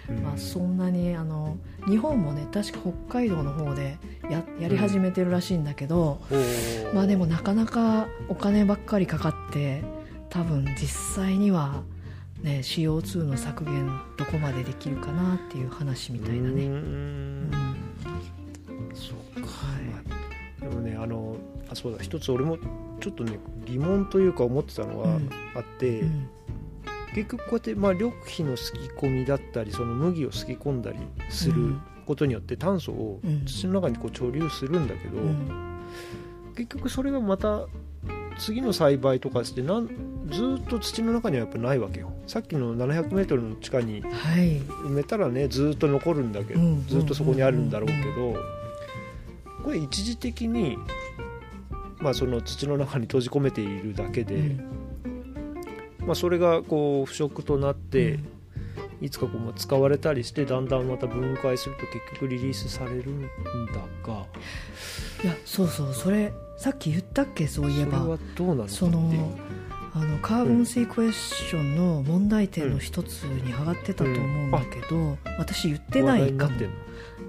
[0.10, 0.24] うん。
[0.24, 3.98] まあ、そんなにあの日本もね確か北海道の方で
[4.30, 9.84] ややり始めてるらしいんだけど、おーまあでもなかなかお金ばっかりかかって
[10.30, 11.84] 多分実際には、
[12.42, 16.66] ね、CO2 の削減どこまでできるかなっていう話みたいなね。
[18.96, 19.50] そうか、
[20.60, 21.36] でもねあの
[21.70, 22.00] あそうだ。
[22.02, 22.58] 一つ俺も
[23.00, 25.30] ちょっとね疑問というか思ってたのがうん。
[25.56, 26.30] あって、うん
[27.18, 31.00] 結局こうやって、まあ、緑肥のすき込みだったりその麦をすき込んだり
[31.32, 33.44] することによって炭素をうん。
[33.44, 35.82] 土の中にこう貯留するんだけど、うん。
[36.56, 37.66] 結局それがまた
[38.38, 39.88] 次の栽培とかしてなん
[40.30, 42.14] ずーっと土の中にはやっぱないわけよ。
[42.28, 44.08] さっきの 700m の地下には
[44.40, 44.62] い。
[44.62, 46.88] 埋めたらねずーっと残るんだけど、うん。
[46.88, 48.36] ずーっとそこにあるんだろうけど、
[49.64, 50.78] これ一時的に、
[51.98, 54.40] まあ、その土の中に閉じ込めているだけで、う
[54.74, 54.77] ん
[56.08, 58.38] まあ、それがこう腐食となって、うん。
[59.00, 63.30] いつかこうまあ使われたりしてだんだんまた分解すると結局リリースされるんだ
[64.04, 64.26] が。
[65.24, 68.00] いやそうそうそれさっき言ったっけそういえば。
[68.00, 69.38] それはどうなのかってその
[69.94, 76.58] あのカーボンシークエスチョンの問題点の一つに上がってたと思うんだけど、私言ってないかも。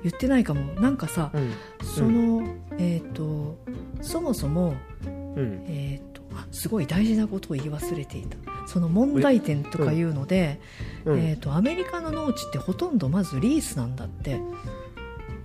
[0.02, 0.80] 言ってないかも。
[0.80, 1.52] なんかさ、うん。
[1.82, 2.46] その、
[2.78, 3.58] えっ、と
[4.00, 4.74] そもそも
[5.04, 5.64] うん。
[5.66, 6.07] えー、とあ
[6.50, 8.36] すごい大事なことを言い忘れていた。
[8.66, 10.60] その問題点とかいうので、
[11.04, 11.18] うん。
[11.18, 14.40] えー、とアメリカの農地ってほとんどまずリースなんだって。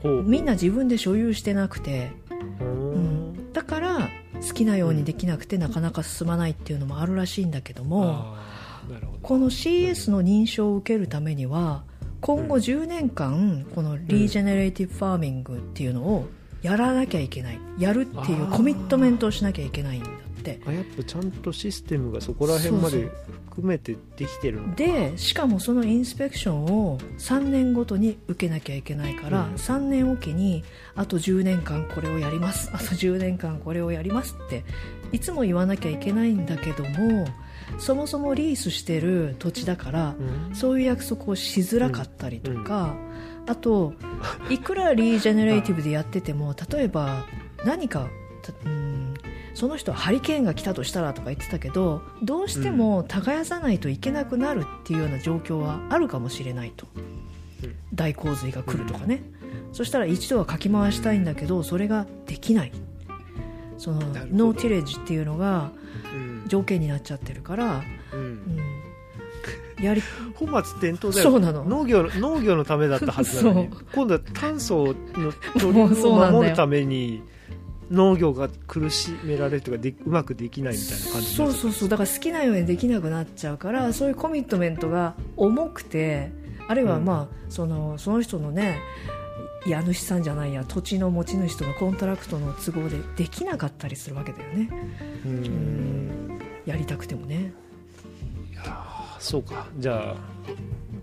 [0.02, 0.24] ほう。
[0.24, 2.12] みんな自分で所有してなくて、
[2.60, 2.64] う。
[2.64, 3.34] うん。
[3.34, 4.10] ん、だから
[4.46, 8.36] 好きなようにできなくてなかなか進まないっていうのもあるらしいんだけども
[9.22, 11.84] この CS の認証を受けるためには
[12.20, 16.28] 今後うん10年間この regenerative farming っていうのを
[16.62, 17.60] やらなきゃいけない。
[17.78, 20.10] やるっていうコミットメントをしなきゃいけないんだ
[20.52, 20.62] って。
[20.66, 23.10] あやっぱちゃんとシステムがそこら辺まで
[23.50, 24.76] 含めてできてるのか。
[24.76, 29.54] でしかもその inspection を3年ごとに受けなきゃいけないから、うん。
[29.56, 30.64] 3年おきに
[30.96, 32.70] あと10年間これをやります。
[32.74, 34.64] あと10年間これをやりますって
[35.12, 37.28] いつも言わなきゃいけないんだけども
[37.78, 40.16] そもそもリースしてる土地だから、
[40.50, 40.56] うん。
[40.56, 42.96] そういう約束をしづらかったりとか、
[43.48, 43.94] あと
[44.50, 47.26] いくら regenerative でやってても例えば
[47.66, 48.08] 何か
[48.42, 48.93] たうん
[49.54, 56.88] その人はハリケーンが来たとしたらとか言ってたけどどうしても耕さないといけなくなるっていうような状況はあるかもしれないと。
[56.96, 57.76] うん。
[57.94, 59.24] 大洪水が来るとかね、
[59.72, 62.72] そしたら一度はかき回したいんだけどそれができない。
[63.78, 65.72] そのノーティレッジっていうのが
[66.14, 66.44] うん。
[66.48, 67.84] 条件になっちゃってるから、
[68.14, 68.20] うん。
[69.78, 70.02] うん、やり
[70.36, 71.32] 本末転倒だよ。
[71.32, 71.64] そうなの。
[71.64, 73.70] 農業農業のためだったはずなのに。
[73.94, 75.88] 今度は炭素の取りを
[76.32, 77.24] 守るために
[77.94, 81.90] 農業が苦しめられるとかでうまくできないみたいな感じにそうそうそう。
[81.90, 86.32] だから好きなようにできなくなっちゃうからそういうコミットメントが重くて
[86.68, 87.06] あるいはうん。
[87.06, 88.80] まあ、そのその人のね
[89.66, 94.70] 家主さんじゃないや土地の持ち主との contract の都合でできなかったりするわけだよね。
[95.26, 96.40] ううん。
[96.66, 97.54] やりたくてもね。
[98.52, 99.68] いやーそうか。
[99.78, 100.16] じゃあ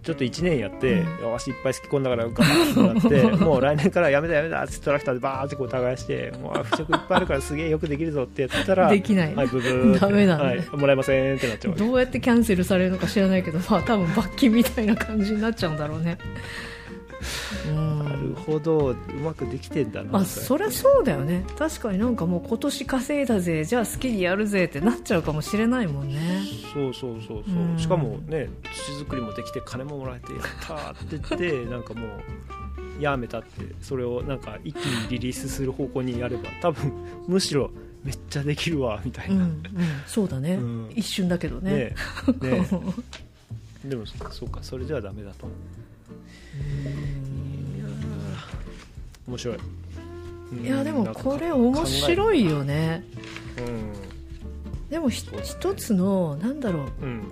[0.03, 10.38] ちょっと1年やって、よしいっぱいすき込んだから頑張ってなってもう来年からやめだやめだってトラクターでバーってこう耕してもうあ腐食いっぱいあるからすげえよくできるぞってやってたらできない、はいブブーダメだ。
[10.38, 16.18] ねはい、もらえませんってなっちゃうどうやってキャンセルされるのか知らないけどまあ多分罰金みたいな感じになっちゃうんだろうね。
[16.64, 16.70] うん
[17.75, 18.91] なるほど。
[18.91, 21.45] うまくできてんだな、まあそりゃそうだよね。
[21.59, 23.64] 確かになんかもう今年稼いだぜ。
[23.64, 26.43] じゃあ好きにやるぜってなっちゃうかもしれないもんね。
[26.73, 27.79] そうそうそうそう、うん。
[27.79, 28.49] しかもね
[28.87, 33.49] 土作りもできて金ももらえてやったーって言って なんかもうやめたって。
[33.81, 36.93] それをなんか一気にリリースする方向にやれば多分
[37.27, 37.71] むしろ
[38.05, 39.62] めっちゃできるわみたいな、うんうん。
[40.07, 40.91] そうだね、うん。
[40.95, 41.71] 一瞬だけどね。
[41.71, 41.95] ね。
[42.43, 42.66] えね。
[43.85, 44.59] え でもそうか。
[44.62, 45.47] それではダメだと
[49.26, 49.59] 面白い。
[50.62, 53.05] いやでもこれ面白いいよね。
[53.57, 53.61] う
[54.92, 55.11] だね。
[55.42, 57.07] 一つのなんだろう。
[57.07, 57.22] ん、うん。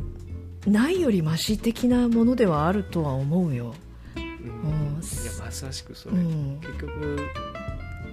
[0.67, 3.75] うないよりマシ的なものではあるとは思うよ、
[4.17, 4.23] うん。
[4.23, 4.31] うん。
[4.31, 7.19] いやまさしくそれ、うん、結局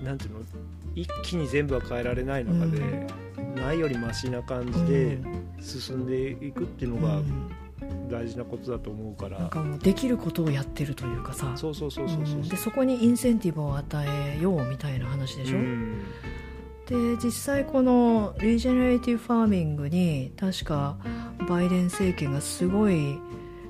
[0.04, 0.40] なんていうの？
[0.96, 3.08] 一気に全部は変えられない中で、
[3.56, 5.20] ないよりマシな感じで
[5.60, 7.02] 進んでいくっていううん。
[7.02, 7.22] のが
[8.10, 11.52] 大事なことだと思うから、なんかもうできることをやってるというかさ。
[11.56, 12.36] そうそうそうそうそう。
[12.36, 12.50] うん。
[12.50, 16.04] でそこにインセンティブを与えようみたいな話でしょ、うん。
[16.88, 20.98] で実際この regenerative farming に確か
[21.50, 23.18] バイデン政権がすごい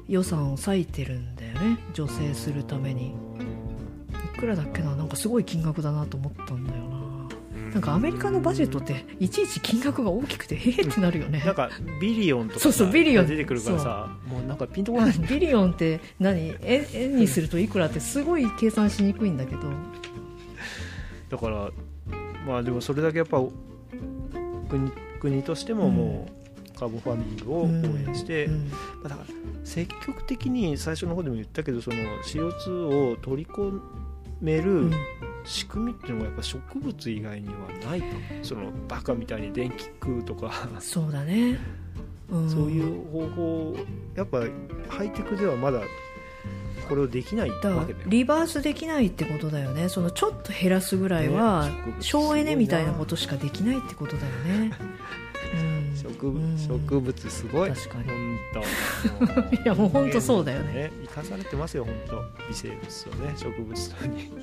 [0.08, 1.80] 予算を割いてるんだよね。
[1.94, 3.16] 助成するために。
[4.36, 4.96] いくらだっけな？
[4.98, 6.65] なんかすごい金額だなと思ったん
[7.76, 11.44] ななんかアメリカの budget っていちいち金額が大きくてへえってなるよね。
[11.46, 11.70] なんか
[12.00, 13.28] billion とかそうそう billion。
[13.28, 15.20] 出てくるからさもうなんかピンとこない。
[15.28, 16.56] billion って何？
[16.62, 19.64] 円円にするといくらってすごい計算しにくいんだけど。
[21.30, 21.70] だから
[22.48, 23.44] まあでもそれだけやっぱ
[24.70, 26.30] 国国としてもも
[26.74, 27.68] うカーボンファーミングを応
[28.08, 28.70] 援して、うん。
[28.70, 29.28] まあだから
[29.66, 33.82] 積極的に最初の方でも言ったけどその CO2 を取り込
[34.42, 34.94] めうるん。
[35.46, 37.54] 仕組みっていうのがやっぱ植物以外には
[37.88, 38.08] ないと
[38.42, 40.52] そのバカみたいに電気食うとか。
[40.80, 41.60] そうだね、
[42.32, 43.76] うん、そういう方法
[44.16, 44.40] やっぱ
[44.90, 45.82] ハイテクではまだ
[46.90, 49.88] これをできないわけだよリバースできないってことだよね。
[49.90, 51.70] そのちょっと減らすぐらいは
[52.00, 54.72] 省エネみたいなことしかできないってことだよね、
[55.54, 56.58] うん、植物うん。
[56.58, 57.70] 植物すごい。
[57.72, 58.04] 確かに。
[58.06, 58.38] 本
[59.50, 59.56] 当。
[59.64, 60.92] いやもう本当そうだよね。
[61.04, 62.22] 生かされてますよ本当。
[62.48, 64.32] 微生物とね植物とに。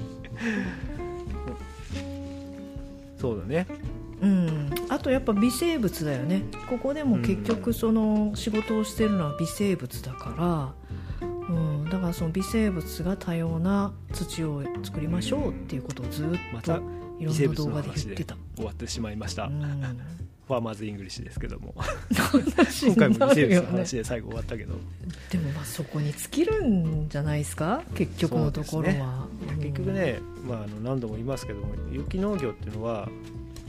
[3.18, 3.66] そうだね。
[4.22, 6.44] うん、あとやっぱ微生物だよね。
[6.68, 10.74] ここでも結局その仕事をしてるのは微生物だか
[11.20, 16.76] ら、うん、だからその微生物が多様な土を作りましょうっていうことをずっとまた
[17.18, 21.74] いろんな動画で言ってた、終わってしまいました、うんファーマーズ・イングリッシュですけども。
[22.56, 24.74] 話今回も微生物の話で最後終わったけど、
[25.30, 27.82] でもまあそこに尽きるんじゃないですか？
[27.94, 33.08] 結局のところは、いや結局ね、まあ、あの何度も言いますけども有機農業っていうのは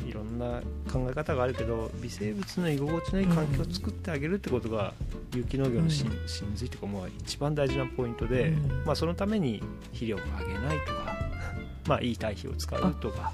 [0.08, 0.62] いろんな
[0.92, 4.94] 考え方があるけど微生物の居心地のいい環境を作ってあげるってことが
[5.34, 6.10] 有機農業の真
[6.56, 8.84] 髄というかもう一番大事なポイントで、うん。
[8.86, 9.62] まあ、そのために
[9.94, 11.16] 肥料をあげないとか、
[11.88, 13.32] まあ、いい堆肥を使うとか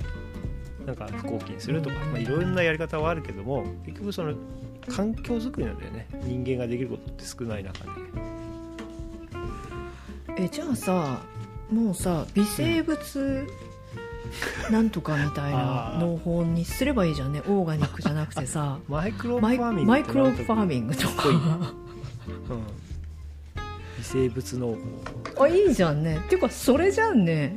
[0.90, 4.34] なんか不抗菌するとか、まあ、いろんなやり方はあるけども結局その
[4.88, 6.08] 環境づくりなんだよね。
[6.24, 7.92] 人間ができることって少ない中で。
[10.38, 11.22] えじゃあさ
[11.72, 13.48] もうさ微生物
[14.72, 17.42] なんとかみたいな 農法にすればいいじゃんね。
[17.42, 18.80] オーガニックじゃなくてさ。
[18.90, 21.30] マイクロファーミングマイクロファーミングとか。
[21.30, 21.38] うん、
[23.98, 24.76] 微生物農
[25.36, 25.44] 法。
[25.44, 26.18] あいいじゃんね。
[26.26, 27.56] っていうかそれじゃんね。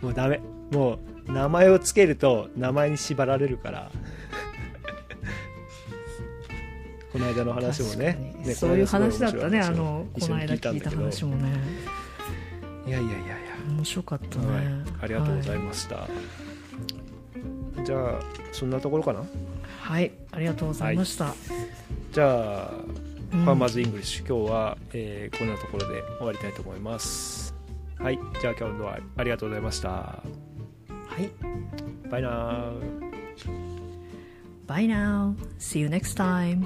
[0.00, 0.40] もうダメ。
[0.70, 0.98] もう
[1.30, 3.90] 名前をつけると名前に縛られるから。
[7.12, 8.34] この間の話もね。
[8.44, 9.60] ねそういう話だったね。
[9.60, 11.48] あこののこの間聞いた話もね。
[12.86, 14.64] いやいやいやい面白かったや、ね、はい、
[15.02, 16.08] ありがとうございすました、
[17.84, 18.20] じゃあ
[18.52, 19.24] そんなところかな？
[19.80, 21.34] はい、ありがとうございました、
[22.12, 22.70] じゃあ、
[23.32, 23.44] うん。
[23.44, 24.38] ファーマーズイングリッシュ。
[24.38, 27.54] 今日は、えーこんなところで終わりたいと思います。
[27.98, 28.18] はい。
[28.40, 30.22] じゃあ今日はありがとうございました
[31.09, 31.31] はい
[32.09, 33.05] バイナー
[34.67, 36.65] Bye now see you next time